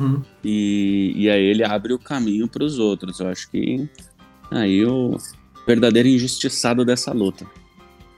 [0.00, 0.22] Uhum.
[0.44, 3.20] E, e aí ele abre o caminho para os outros.
[3.20, 3.88] Eu acho que
[4.50, 5.16] aí o
[5.66, 7.46] verdadeiro injustiçado dessa luta.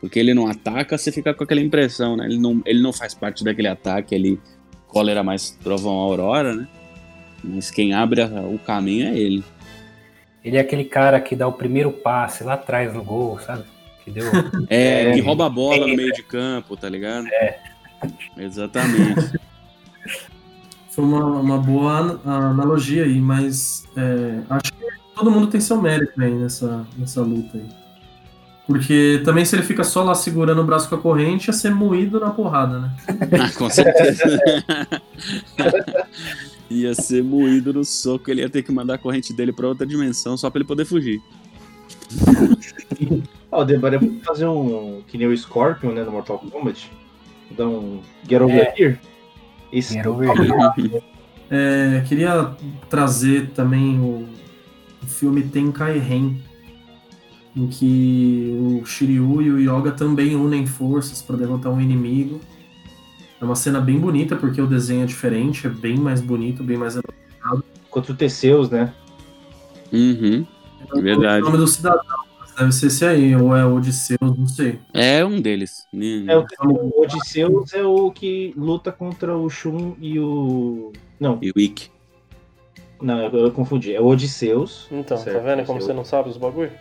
[0.00, 2.26] Porque ele não ataca, você fica com aquela impressão, né?
[2.26, 4.40] Ele não, ele não faz parte daquele ataque ali,
[4.88, 6.68] cólera mais trovão aurora, né?
[7.44, 9.44] Mas quem abre a- o caminho é ele.
[10.44, 13.62] Ele é aquele cara que dá o primeiro passe lá atrás no gol, sabe?
[14.04, 14.24] Que deu.
[14.68, 15.96] É, É, que rouba a bola no é.
[15.96, 17.28] meio de campo, tá ligado?
[17.28, 17.60] É.
[18.38, 19.38] Exatamente.
[20.94, 22.20] Foi uma, uma boa an-
[22.50, 24.84] analogia aí, mas é, acho que
[25.14, 27.64] todo mundo tem seu mérito aí nessa, nessa luta aí.
[28.66, 31.74] Porque também se ele fica só lá segurando o braço com a corrente, ia ser
[31.74, 32.90] moído na porrada, né?
[33.42, 34.22] Ah, com certeza.
[36.70, 39.84] ia ser moído no soco, ele ia ter que mandar a corrente dele pra outra
[39.86, 41.20] dimensão só pra ele poder fugir.
[43.50, 45.02] Ó, o Debara pode fazer um.
[45.06, 46.90] Que nem o Scorpion, né, no Mortal Kombat.
[47.56, 48.74] Dar um Get Over É.
[48.78, 48.98] Here.
[49.72, 51.02] Esse Get over here.
[51.50, 52.54] É, queria
[52.88, 54.26] trazer também o,
[55.02, 56.36] o filme Tenkai Ren,
[57.54, 62.40] em que o Shiryu e o Yoga também unem forças para derrotar um inimigo.
[63.40, 66.78] É uma cena bem bonita, porque o desenho é diferente, é bem mais bonito, bem
[66.78, 66.98] mais
[67.90, 68.94] Contra o Teseus, né?
[69.92, 70.46] Uhum.
[70.94, 71.42] Verdade.
[71.42, 72.21] O nome do cidadão,
[72.58, 74.78] deve ser esse aí, ou é Odisseus, não sei.
[74.92, 75.86] É um deles.
[75.92, 76.26] Hum.
[76.28, 80.92] É, o, o Odisseus é o que luta contra o Shun e o.
[81.20, 81.90] Não, E o Ikki.
[83.00, 83.94] não, eu, eu confundi.
[83.94, 84.86] É o Odisseus.
[84.90, 85.84] Então, Certo, tá vendo como Odisseus.
[85.86, 86.72] você não sabe os bagulho?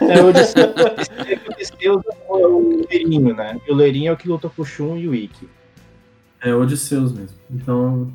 [0.00, 0.74] É o Odisseus.
[0.74, 3.60] o Odisseus é o Loirinho, né?
[3.66, 5.48] E o Loirinho é o que luta com o Shun e o Ikki.
[6.42, 7.36] É Odisseus mesmo.
[7.50, 8.12] Então,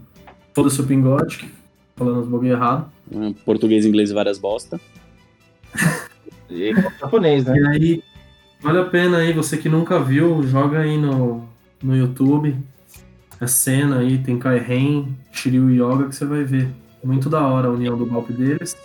[0.54, 1.52] foda-se o pingote,
[1.96, 2.92] falando os bagulho errado.
[3.44, 4.80] Português, inglês e várias bosta.
[6.50, 7.54] E japonês, né?
[7.58, 8.04] E aí,
[8.62, 11.48] vale a pena aí, você que nunca viu, joga aí no,
[11.82, 12.56] no YouTube
[13.40, 16.68] a cena aí, tem Kai Ren, Shiryu e Yoga, que você vai ver.
[17.04, 18.76] Muito da hora a união do golpe deles.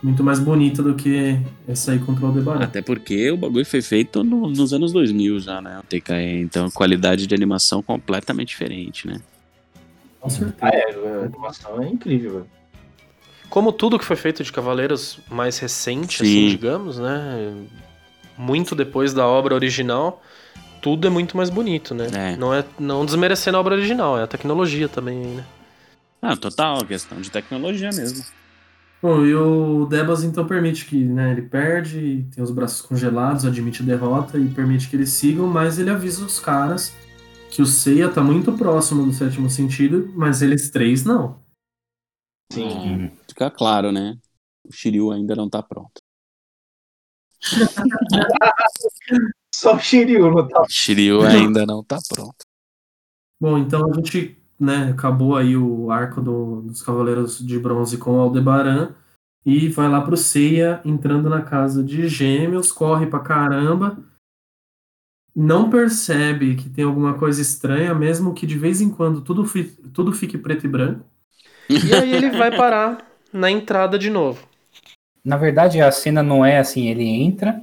[0.00, 2.62] Muito mais bonita do que essa aí contra o Aldebaran.
[2.62, 5.80] Até porque o bagulho foi feito no- nos anos 2000 já, né?
[5.80, 6.40] O TKE.
[6.42, 9.20] Então, qualidade de animação completamente diferente, né?
[10.20, 10.56] Com certeza.
[10.60, 12.46] Ah, é, a animação é incrível, velho.
[13.48, 16.24] Como tudo que foi feito de Cavaleiros mais recente, Sim.
[16.24, 17.54] assim, digamos, né?
[18.36, 20.22] Muito depois da obra original,
[20.82, 22.06] tudo é muito mais bonito, né?
[22.12, 22.36] É.
[22.36, 25.44] Não é não desmerecendo a obra original, é a tecnologia também, né?
[26.20, 28.24] Ah, total, questão de tecnologia mesmo.
[29.02, 33.82] Bom, e o Debas então permite que né, ele perde, tem os braços congelados, admite
[33.82, 36.94] a derrota e permite que eles sigam, mas ele avisa os caras
[37.50, 41.38] que o Seiya tá muito próximo do sétimo sentido, mas eles três não.
[42.52, 42.64] Sim.
[42.64, 43.10] Uhum.
[43.36, 44.16] Fica claro, né?
[44.66, 46.00] O Shiryu ainda não tá pronto.
[49.54, 50.62] Só o Shiryu não tá.
[50.62, 52.36] O Shiryu ainda não tá pronto.
[53.38, 58.12] Bom, então a gente né, acabou aí o arco do- dos Cavaleiros de Bronze com
[58.16, 58.94] o Aldebaran
[59.44, 64.02] e vai lá pro Seiya entrando na casa de gêmeos, corre pra caramba,
[65.34, 69.76] não percebe que tem alguma coisa estranha, mesmo que de vez em quando tudo, fi-
[69.92, 71.04] tudo fique preto e branco.
[71.68, 74.46] E aí ele vai parar na entrada de novo.
[75.24, 77.60] Na verdade, a cena não é assim, ele entra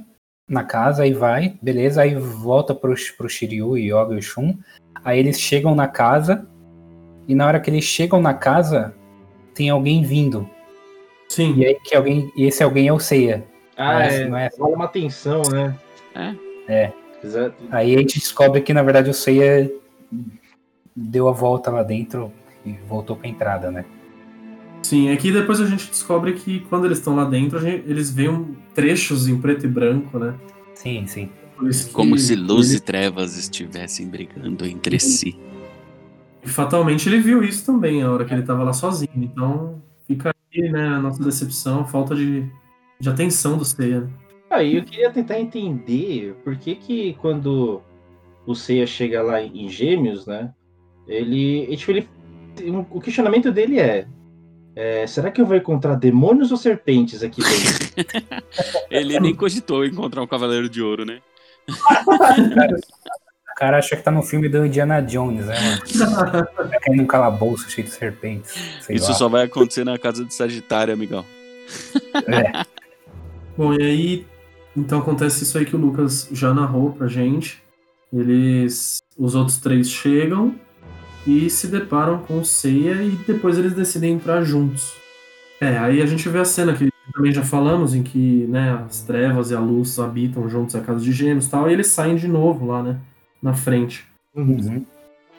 [0.48, 4.58] na casa e vai, beleza, aí volta pro, pro Shiryu, Yoga e Shun.
[5.02, 6.46] Aí eles chegam na casa,
[7.26, 8.94] e na hora que eles chegam na casa,
[9.54, 10.48] tem alguém vindo.
[11.28, 12.30] Sim, E aí que alguém.
[12.36, 13.44] E esse alguém é o Seiya.
[13.76, 14.16] Ah, não é.
[14.16, 15.74] é, não é- Rola uma tensão, né?
[16.14, 16.34] É?
[16.68, 16.92] É.
[17.24, 17.56] Exato.
[17.70, 19.70] Aí a gente descobre que na verdade o Seiya
[20.94, 22.30] deu a volta lá dentro
[22.64, 23.84] e voltou pra entrada, né?
[24.84, 25.08] Sim.
[25.08, 28.10] É que depois a gente descobre que quando eles estão lá dentro, a gente- eles
[28.10, 30.34] veem trechos em preto e branco, né?
[30.74, 31.28] Sim, sim.
[31.92, 35.36] Como se luz ele- e trevas estivessem brigando entre si.
[36.44, 39.10] E fatalmente ele viu isso também, a hora que ele tava lá sozinho.
[39.16, 42.44] Então fica aí, né, a nossa decepção, a falta de,
[43.00, 44.00] de atenção do Seiya.
[44.02, 44.08] né?
[44.50, 47.80] Aí eu queria tentar entender por que que quando
[48.46, 50.52] o Seiya chega lá em Gêmeos, né?
[51.08, 52.08] Ele, ele, tipo, ele
[52.90, 54.06] o questionamento dele é,
[54.76, 58.44] é, será que eu vou encontrar demônios ou serpentes aqui dentro?
[58.90, 61.20] Ele nem cogitou encontrar um Cavaleiro de Ouro, né?
[63.54, 66.46] O cara acha que tá no filme do Indiana Jones, né, mano?
[66.56, 68.52] Tá caindo num calabouço cheio de serpentes.
[68.90, 69.14] Isso lá.
[69.14, 71.24] só vai acontecer na casa de Sagitário, amigão.
[72.26, 72.64] É.
[73.56, 74.26] Bom, e aí,
[74.76, 77.62] então acontece isso aí que o Lucas já narrou pra gente.
[78.12, 80.56] Eles, os outros três chegam
[81.26, 84.94] e se deparam com o Seiya e depois eles decidem entrar juntos.
[85.60, 89.02] É, aí a gente vê a cena que também já falamos, em que né, as
[89.02, 92.16] trevas e a luz habitam juntos a casa de gêmeos e tal, e eles saem
[92.16, 92.98] de novo lá, né,
[93.42, 94.06] na frente.
[94.34, 94.84] Uhum.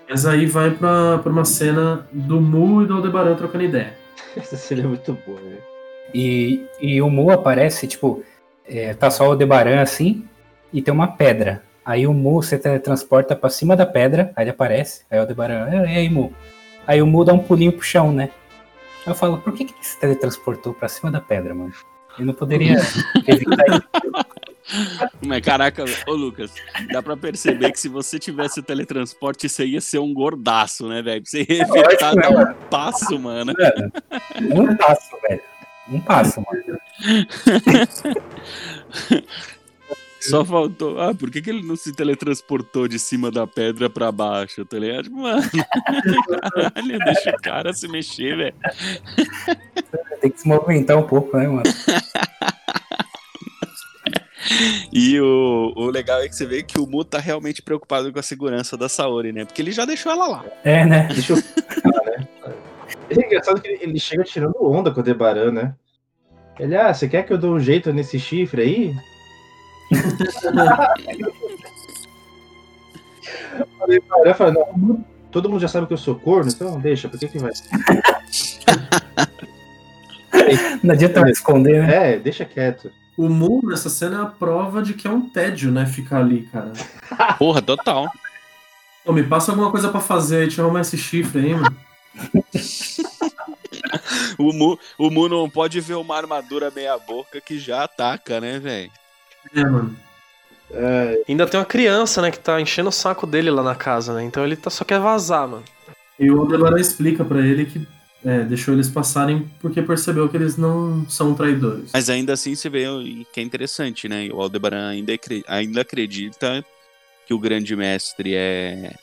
[0.09, 3.93] Mas aí vai pra, pra uma cena do Mu e do Aldebaran trocando ideia.
[4.35, 5.61] Essa cena é muito boa, velho.
[6.13, 8.23] E, e o Mu aparece, tipo,
[8.65, 10.23] é, tá só o Aldebaran assim,
[10.71, 11.63] e tem uma pedra.
[11.85, 15.69] Aí o Mu se teletransporta pra cima da pedra, aí ele aparece, aí o Aldebaran,
[15.85, 16.33] e aí Mu?
[16.87, 18.31] Aí o Mu dá um pulinho pro chão, né?
[19.05, 21.71] Aí eu falo, por que, que ele se teletransportou pra cima da pedra, mano?
[22.17, 22.77] Ele não poderia
[23.27, 23.83] evitar isso.
[25.21, 26.51] Mas caraca, ô Lucas,
[26.91, 31.03] dá pra perceber que se você tivesse o teletransporte, você ia ser um gordaço, né,
[31.03, 31.23] velho?
[31.23, 33.53] Você ia evitar lógico, dar né, um passo, mano.
[34.41, 35.41] Mano, um passo, velho.
[35.87, 36.79] Um passo, mano.
[40.29, 40.99] Só faltou.
[40.99, 44.65] Ah, por que, que ele não se teletransportou de cima da pedra pra baixo?
[44.65, 45.11] Tá ligado?
[45.11, 45.41] Mano,
[46.53, 48.55] caralho, deixa o cara se mexer, velho.
[50.21, 51.63] Tem que se movimentar um pouco, né, mano?
[54.91, 58.19] E o, o legal é que você vê que o Mu tá realmente preocupado com
[58.19, 59.43] a segurança da Saori, né?
[59.43, 60.45] Porque ele já deixou ela lá.
[60.63, 61.07] É, né?
[61.07, 61.15] Né?
[63.07, 65.75] É engraçado que ele, ele chega tirando onda com o Debaran, né?
[66.59, 68.95] Ele, ah, você quer que eu dou um jeito nesse chifre aí?
[73.79, 77.19] O Debaran fala, não, todo mundo já sabe que eu sou corno, então deixa, por
[77.19, 77.51] que que vai?
[80.83, 82.13] Não adianta mais esconder, né?
[82.13, 82.91] É, deixa quieto.
[83.17, 85.85] O Mu nessa cena é a prova de que é um tédio, né?
[85.85, 86.73] Ficar ali, cara.
[87.39, 88.11] Porra, total.
[89.03, 91.75] Pô, me passa alguma coisa pra fazer aí, deixa eu arrumar esse chifre aí, mano.
[94.37, 98.59] O Mu, o Mu não pode ver uma armadura meia boca que já ataca, né,
[98.59, 98.91] velho?
[99.53, 99.95] É, mano.
[100.71, 104.13] É, Ainda tem uma criança, né, que tá enchendo o saco dele lá na casa,
[104.13, 104.23] né?
[104.23, 105.63] Então ele tá, só quer vazar, mano.
[106.19, 107.85] E o Aldebaran explica pra ele que
[108.23, 111.91] é, deixou eles passarem porque percebeu que eles não são traidores.
[111.93, 112.85] Mas ainda assim você vê
[113.31, 114.27] que é interessante, né?
[114.33, 115.13] O Aldebaran ainda,
[115.47, 116.65] ainda acredita
[117.27, 118.95] que o grande mestre é,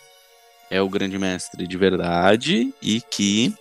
[0.71, 3.55] é o grande mestre de verdade e que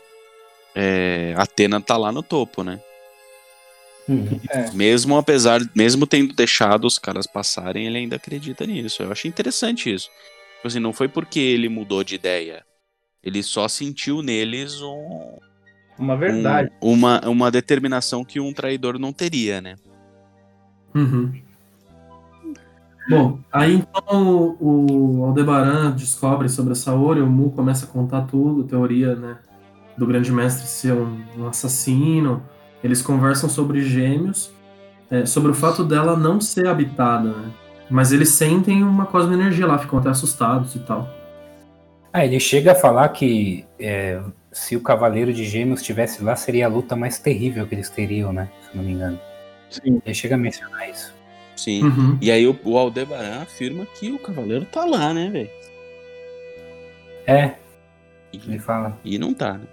[0.73, 2.79] é, Atena tá lá no topo, né?
[4.09, 4.39] Uhum.
[4.73, 9.01] Mesmo apesar, mesmo tendo deixado os caras passarem, ele ainda acredita nisso.
[9.03, 10.09] Eu achei interessante isso.
[10.55, 12.63] Tipo assim, não foi porque ele mudou de ideia.
[13.23, 15.37] Ele só sentiu neles um,
[15.97, 16.69] uma verdade.
[16.81, 19.75] um- uma, uma determinação que um traidor não teria, né?
[20.93, 21.31] Uhum.
[23.09, 28.21] Bom, aí então o o Aldebaran descobre sobre a Saori, o Mu começa a contar
[28.23, 29.37] tudo, teoria, né,
[29.97, 32.43] do grande mestre ser um, um assassino.
[32.84, 34.51] Eles conversam sobre gêmeos,
[35.09, 37.51] é, sobre o fato dela não ser habitada, né?
[37.89, 41.09] Mas eles sentem uma cosmoenergia lá, ficam até assustados e tal.
[42.13, 44.21] Ah, ele chega a falar que é,
[44.51, 48.32] se o Cavaleiro de Gêmeos estivesse lá, seria a luta mais terrível que eles teriam,
[48.34, 48.49] né?
[48.69, 49.19] Se não me engano.
[49.69, 50.01] Sim.
[50.05, 51.13] Ele chega a mencionar isso.
[51.55, 51.84] Sim.
[51.84, 52.17] Uhum.
[52.21, 55.49] E aí o, o Aldebaran afirma que o cavaleiro tá lá, né, velho?
[57.27, 57.51] É,
[58.34, 58.97] E, ele fala.
[59.05, 59.65] e não tá, né?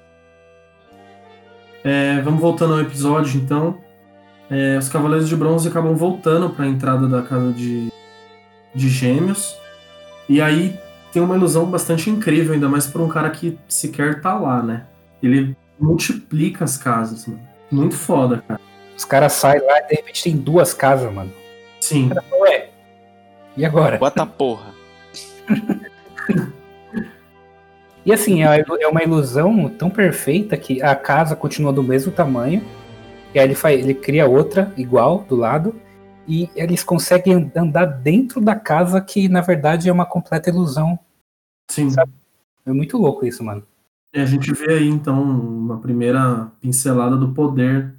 [1.85, 3.79] É, vamos voltando ao episódio, então.
[4.51, 7.93] É, os Cavaleiros de Bronze acabam voltando para a entrada da casa de,
[8.75, 9.57] de Gêmeos.
[10.29, 10.79] E aí
[11.13, 14.87] tem uma ilusão bastante incrível, ainda mais para um cara que sequer tá lá, né?
[15.23, 17.41] Ele multiplica as casas, mano.
[17.71, 18.61] Muito foda, cara.
[18.97, 21.33] Os caras saem lá e de repente tem duas casas, mano.
[21.81, 22.11] Sim.
[22.41, 22.71] Ué,
[23.57, 23.99] e agora?
[23.99, 24.75] Bota a porra.
[28.09, 32.65] E assim, é é uma ilusão tão perfeita que a casa continua do mesmo tamanho.
[33.35, 35.79] E aí ele, faz, ele cria outra igual do lado.
[36.27, 40.99] E eles conseguem andar dentro da casa que na verdade é uma completa ilusão.
[41.71, 41.91] Sim.
[41.91, 42.11] Sabe?
[42.65, 43.63] É muito louco isso, mano.
[44.15, 47.95] E a gente vê aí, então, uma primeira pincelada do poder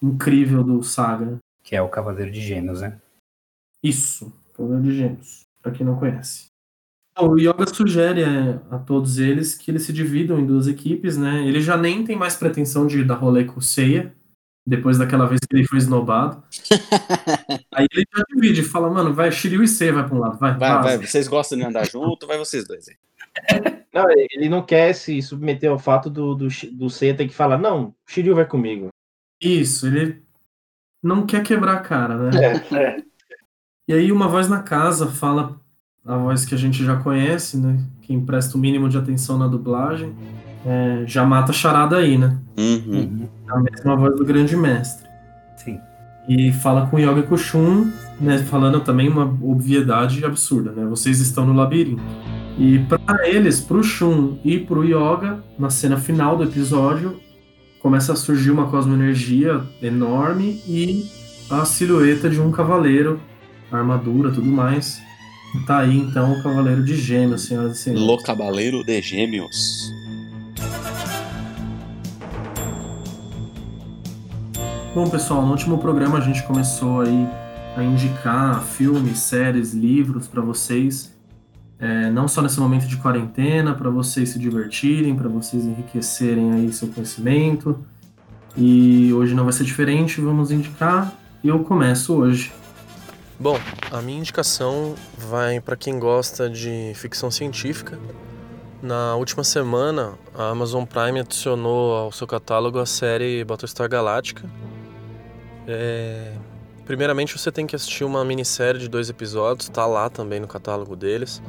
[0.00, 1.38] incrível do Saga.
[1.64, 2.96] Que é o Cavaleiro de Gêmeos, né?
[3.82, 6.51] Isso, poder de gêmeos, pra quem não conhece.
[7.18, 11.46] O Yoga sugere é, a todos eles que eles se dividam em duas equipes, né?
[11.46, 14.14] Ele já nem tem mais pretensão de dar rolê com o Seiya,
[14.66, 16.42] depois daquela vez que ele foi esnobado.
[17.74, 20.56] Aí ele já divide, fala, mano, vai, Shiryu e Seiya vai pra um lado, vai,
[20.56, 22.96] Vai, vai, vocês gostam de andar junto, vai vocês dois aí.
[23.92, 27.58] Não, ele não quer se submeter ao fato do, do, do Seiya ter que falar,
[27.58, 28.88] não, Shiryu vai comigo.
[29.38, 30.22] Isso, ele
[31.02, 32.56] não quer quebrar a cara, né?
[32.72, 33.04] É,
[33.86, 35.61] E aí uma voz na casa fala
[36.04, 37.78] a voz que a gente já conhece, né?
[38.02, 40.12] Quem presta o mínimo de atenção na dublagem,
[40.66, 42.36] é, já mata a charada aí, né?
[42.58, 43.28] Uhum.
[43.48, 45.08] É a mesma voz do grande mestre.
[45.56, 45.78] Sim.
[46.28, 47.90] E fala com Yoga e com Shun,
[48.20, 48.38] né?
[48.38, 50.84] Falando também uma obviedade absurda, né?
[50.86, 52.02] Vocês estão no labirinto.
[52.58, 57.16] E para eles, pro Shun e pro Yoga, na cena final do episódio,
[57.80, 61.10] começa a surgir uma cosmoenergia enorme e
[61.50, 63.20] a silhueta de um cavaleiro,
[63.70, 65.00] a armadura, tudo mais.
[65.66, 68.06] Tá aí então o Cavaleiro de Gêmeos, senhoras e senhores.
[68.06, 69.92] Lo Cavaleiro de Gêmeos.
[74.94, 77.28] Bom, pessoal, no último programa a gente começou aí
[77.76, 81.14] a indicar filmes, séries, livros para vocês,
[81.78, 86.72] é, não só nesse momento de quarentena, para vocês se divertirem, para vocês enriquecerem aí
[86.72, 87.78] seu conhecimento.
[88.56, 92.52] E hoje não vai ser diferente, vamos indicar e eu começo hoje.
[93.42, 93.58] Bom,
[93.90, 97.98] a minha indicação vai para quem gosta de ficção científica.
[98.80, 104.48] Na última semana, a Amazon Prime adicionou ao seu catálogo a série Battlestar Galactica,
[105.66, 106.36] é...
[106.86, 110.94] Primeiramente, você tem que assistir uma minissérie de dois episódios, tá lá também no catálogo
[110.94, 111.42] deles.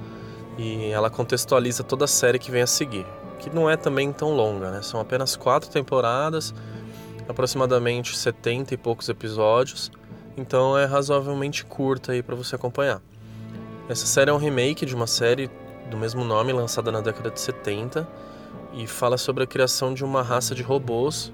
[0.57, 3.05] E ela contextualiza toda a série que vem a seguir,
[3.37, 4.81] que não é também tão longa, né?
[4.81, 6.55] São apenas quatro temporadas,
[7.29, 9.91] aproximadamente 70 e poucos episódios,
[10.37, 13.01] então é razoavelmente curta aí para você acompanhar.
[13.89, 15.49] Essa série é um remake de uma série
[15.89, 18.07] do mesmo nome, lançada na década de 70,
[18.73, 21.31] e fala sobre a criação de uma raça de robôs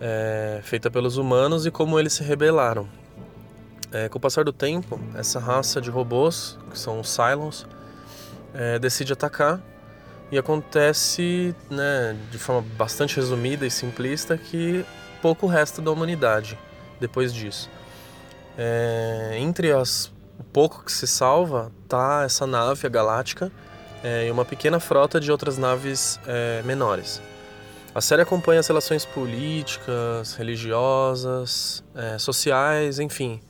[0.00, 2.88] é, feita pelos humanos e como eles se rebelaram.
[3.92, 7.66] É, com o passar do tempo, essa raça de robôs, que são os Cylons,
[8.52, 9.60] é, decide atacar
[10.30, 14.84] e acontece, né, de forma bastante resumida e simplista, que
[15.20, 16.58] pouco resta da humanidade
[16.98, 17.70] depois disso.
[18.56, 23.50] É, entre as, o pouco que se salva, tá essa nave, a Galáctica,
[24.02, 27.20] é, e uma pequena frota de outras naves é, menores.
[27.94, 33.40] A série acompanha as relações políticas, religiosas, é, sociais, enfim,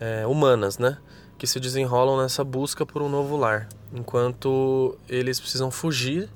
[0.00, 0.98] é, humanas, né?
[1.38, 6.28] Que se desenrolam nessa busca por um novo lar, enquanto eles precisam fugir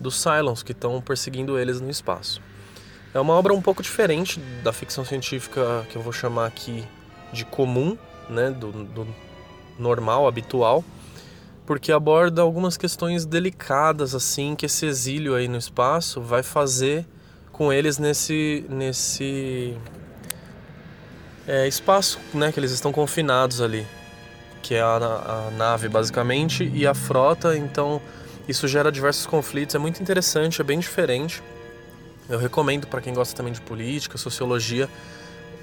[0.00, 2.42] dos Cylons que estão perseguindo eles no espaço.
[3.14, 6.84] É uma obra um pouco diferente da ficção científica que eu vou chamar aqui
[7.34, 7.98] de comum,
[8.30, 8.50] né?
[8.50, 9.06] Do, do
[9.78, 10.84] normal, habitual
[11.66, 17.06] porque aborda algumas questões delicadas assim que esse exílio aí no espaço vai fazer
[17.50, 19.76] com eles nesse nesse
[21.46, 23.86] é, espaço, né, que eles estão confinados ali,
[24.62, 27.56] que é a, a nave basicamente e a frota.
[27.56, 28.00] Então
[28.48, 29.74] isso gera diversos conflitos.
[29.74, 31.42] É muito interessante, é bem diferente.
[32.28, 34.88] Eu recomendo para quem gosta também de política, sociologia,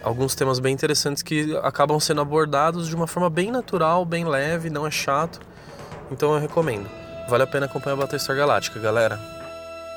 [0.04, 4.70] alguns temas bem interessantes que acabam sendo abordados de uma forma bem natural, bem leve,
[4.70, 5.39] não é chato
[6.12, 6.88] então eu recomendo.
[7.30, 9.18] Vale a pena acompanhar a Battlestar Galáctica, galera.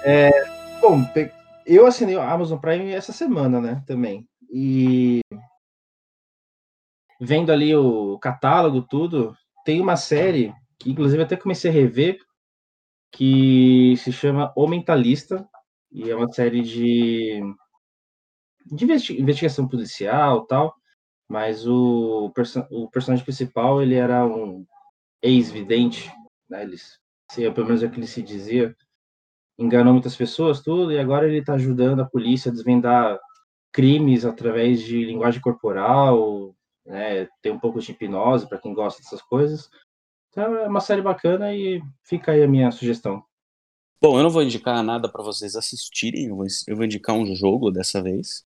[0.04, 0.30] É,
[0.80, 1.00] bom,
[1.66, 4.28] eu assinei o Amazon Prime essa semana, né, também.
[4.48, 5.20] E
[7.20, 12.18] vendo ali o catálogo, tudo, tem uma série que inclusive até comecei a rever,
[13.10, 15.48] que se chama O Mentalista,
[15.90, 17.40] e é uma série de,
[18.64, 18.84] de
[19.20, 20.74] investigação policial tal,
[21.28, 24.66] mas o, perso o personagem principal, ele era um
[25.22, 26.10] ex-vidente,
[26.48, 26.62] né?
[26.62, 26.98] Eles,
[27.30, 28.76] se, pelo menos é o que ele se dizia,
[29.58, 33.18] enganou muitas pessoas, tudo, e agora ele está ajudando a polícia a desvendar
[33.72, 36.54] crimes através de linguagem corporal,
[36.86, 37.28] né?
[37.42, 39.68] Tem um pouco de hipnose para quem gosta dessas coisas.
[40.30, 43.22] Então é uma série bacana e fica aí a minha sugestão.
[44.00, 47.34] Bom, eu não vou indicar nada para vocês assistirem, eu vou, eu vou, indicar um
[47.34, 48.44] jogo dessa vez.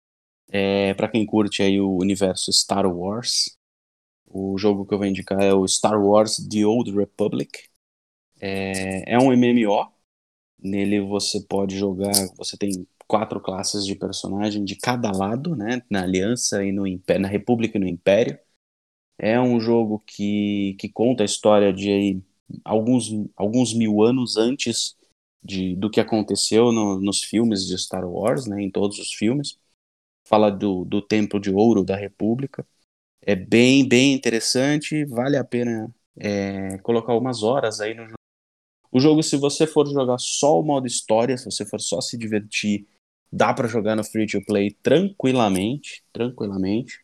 [0.51, 3.57] É, para quem curte aí o universo Star Wars,
[4.27, 7.51] o jogo que eu vou indicar é o Star Wars The Old Republic.
[8.41, 9.93] É, é um MMO.
[10.59, 12.13] Nele você pode jogar.
[12.39, 15.83] Você tem quatro classes de personagem de cada lado, né?
[15.91, 16.85] Na Aliança e no
[17.21, 18.39] na República e no Império.
[19.19, 22.23] É um jogo que, que conta a história de aí,
[22.65, 24.97] alguns, alguns mil anos antes
[25.43, 28.63] de, do que aconteceu no, nos filmes de Star Wars, né?
[28.63, 29.59] Em todos os filmes.
[30.27, 32.67] Fala do, do Templo de Ouro da República.
[33.23, 38.17] É bem, bem interessante, vale a pena é, colocar umas horas aí no jogo.
[38.91, 42.17] O jogo, se você for jogar só o modo história, se você for só se
[42.17, 42.87] divertir,
[43.33, 47.01] dá para jogar no free to play tranquilamente, tranquilamente.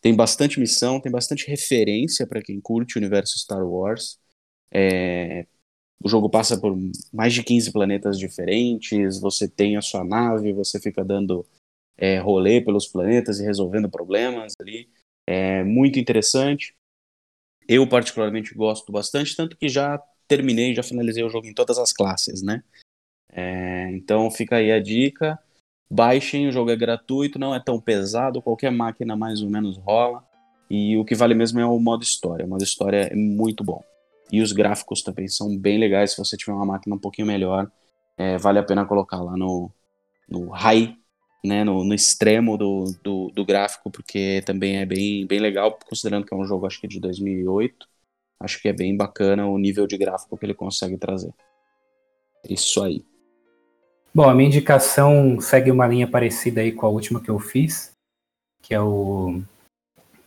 [0.00, 4.18] Tem bastante missão, tem bastante referência para quem curte o universo Star Wars.
[4.72, 5.46] É,
[6.02, 6.76] o jogo passa por
[7.12, 11.46] mais de 15 planetas diferentes, você tem a sua nave, você fica dando
[12.00, 14.88] é, rolê pelos planetas e resolvendo problemas ali.
[15.26, 16.74] É muito interessante.
[17.68, 21.92] Eu, particularmente, gosto bastante, tanto que já terminei, já finalizei o jogo em todas as
[21.92, 22.64] classes, né?
[23.32, 25.38] É, então fica aí a dica.
[25.90, 30.24] Baixem, o jogo é gratuito, não é tão pesado, qualquer máquina mais ou menos rola.
[30.70, 32.46] E o que vale mesmo é o modo história.
[32.46, 33.84] O modo história é muito bom.
[34.32, 36.12] E os gráficos também são bem legais.
[36.12, 37.70] Se você tiver uma máquina um pouquinho melhor,
[38.16, 39.70] é, vale a pena colocar lá no,
[40.28, 40.96] no high
[41.44, 46.26] né, no, no extremo do, do, do, gráfico, porque também é bem, bem legal, considerando
[46.26, 47.90] que é um jogo, acho que de 2008,
[48.40, 51.30] Acho que é bem bacana o nível de gráfico que ele consegue trazer.
[52.48, 53.04] Isso aí.
[54.14, 57.92] Bom, a minha indicação segue uma linha parecida aí com a última que eu fiz,
[58.62, 59.42] que é o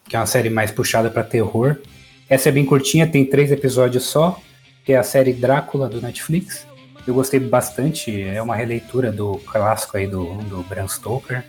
[0.07, 1.81] que é uma série mais puxada para terror.
[2.29, 4.39] Essa é bem curtinha, tem três episódios só,
[4.85, 6.67] que é a série Drácula do Netflix.
[7.05, 11.43] Eu gostei bastante, é uma releitura do clássico aí do, do Bram Stoker.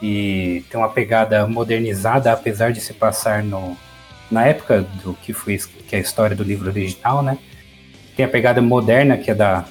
[0.00, 3.76] E tem uma pegada modernizada, apesar de se passar no,
[4.30, 7.38] na época do que foi que é a história do livro original, né?
[8.16, 9.64] Tem a pegada moderna, que é da,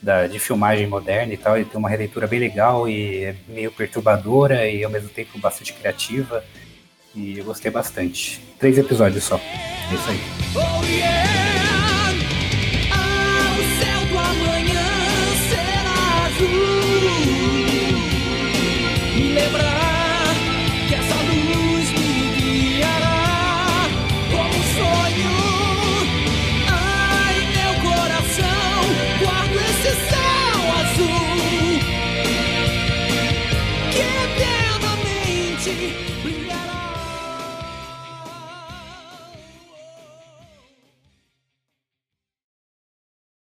[0.00, 3.72] da de filmagem moderna e tal, ele tem uma releitura bem legal e é meio
[3.72, 6.44] perturbadora e ao mesmo tempo bastante criativa.
[7.14, 8.40] E eu gostei bastante.
[8.58, 9.36] Três episódios só.
[9.36, 11.57] É isso aí.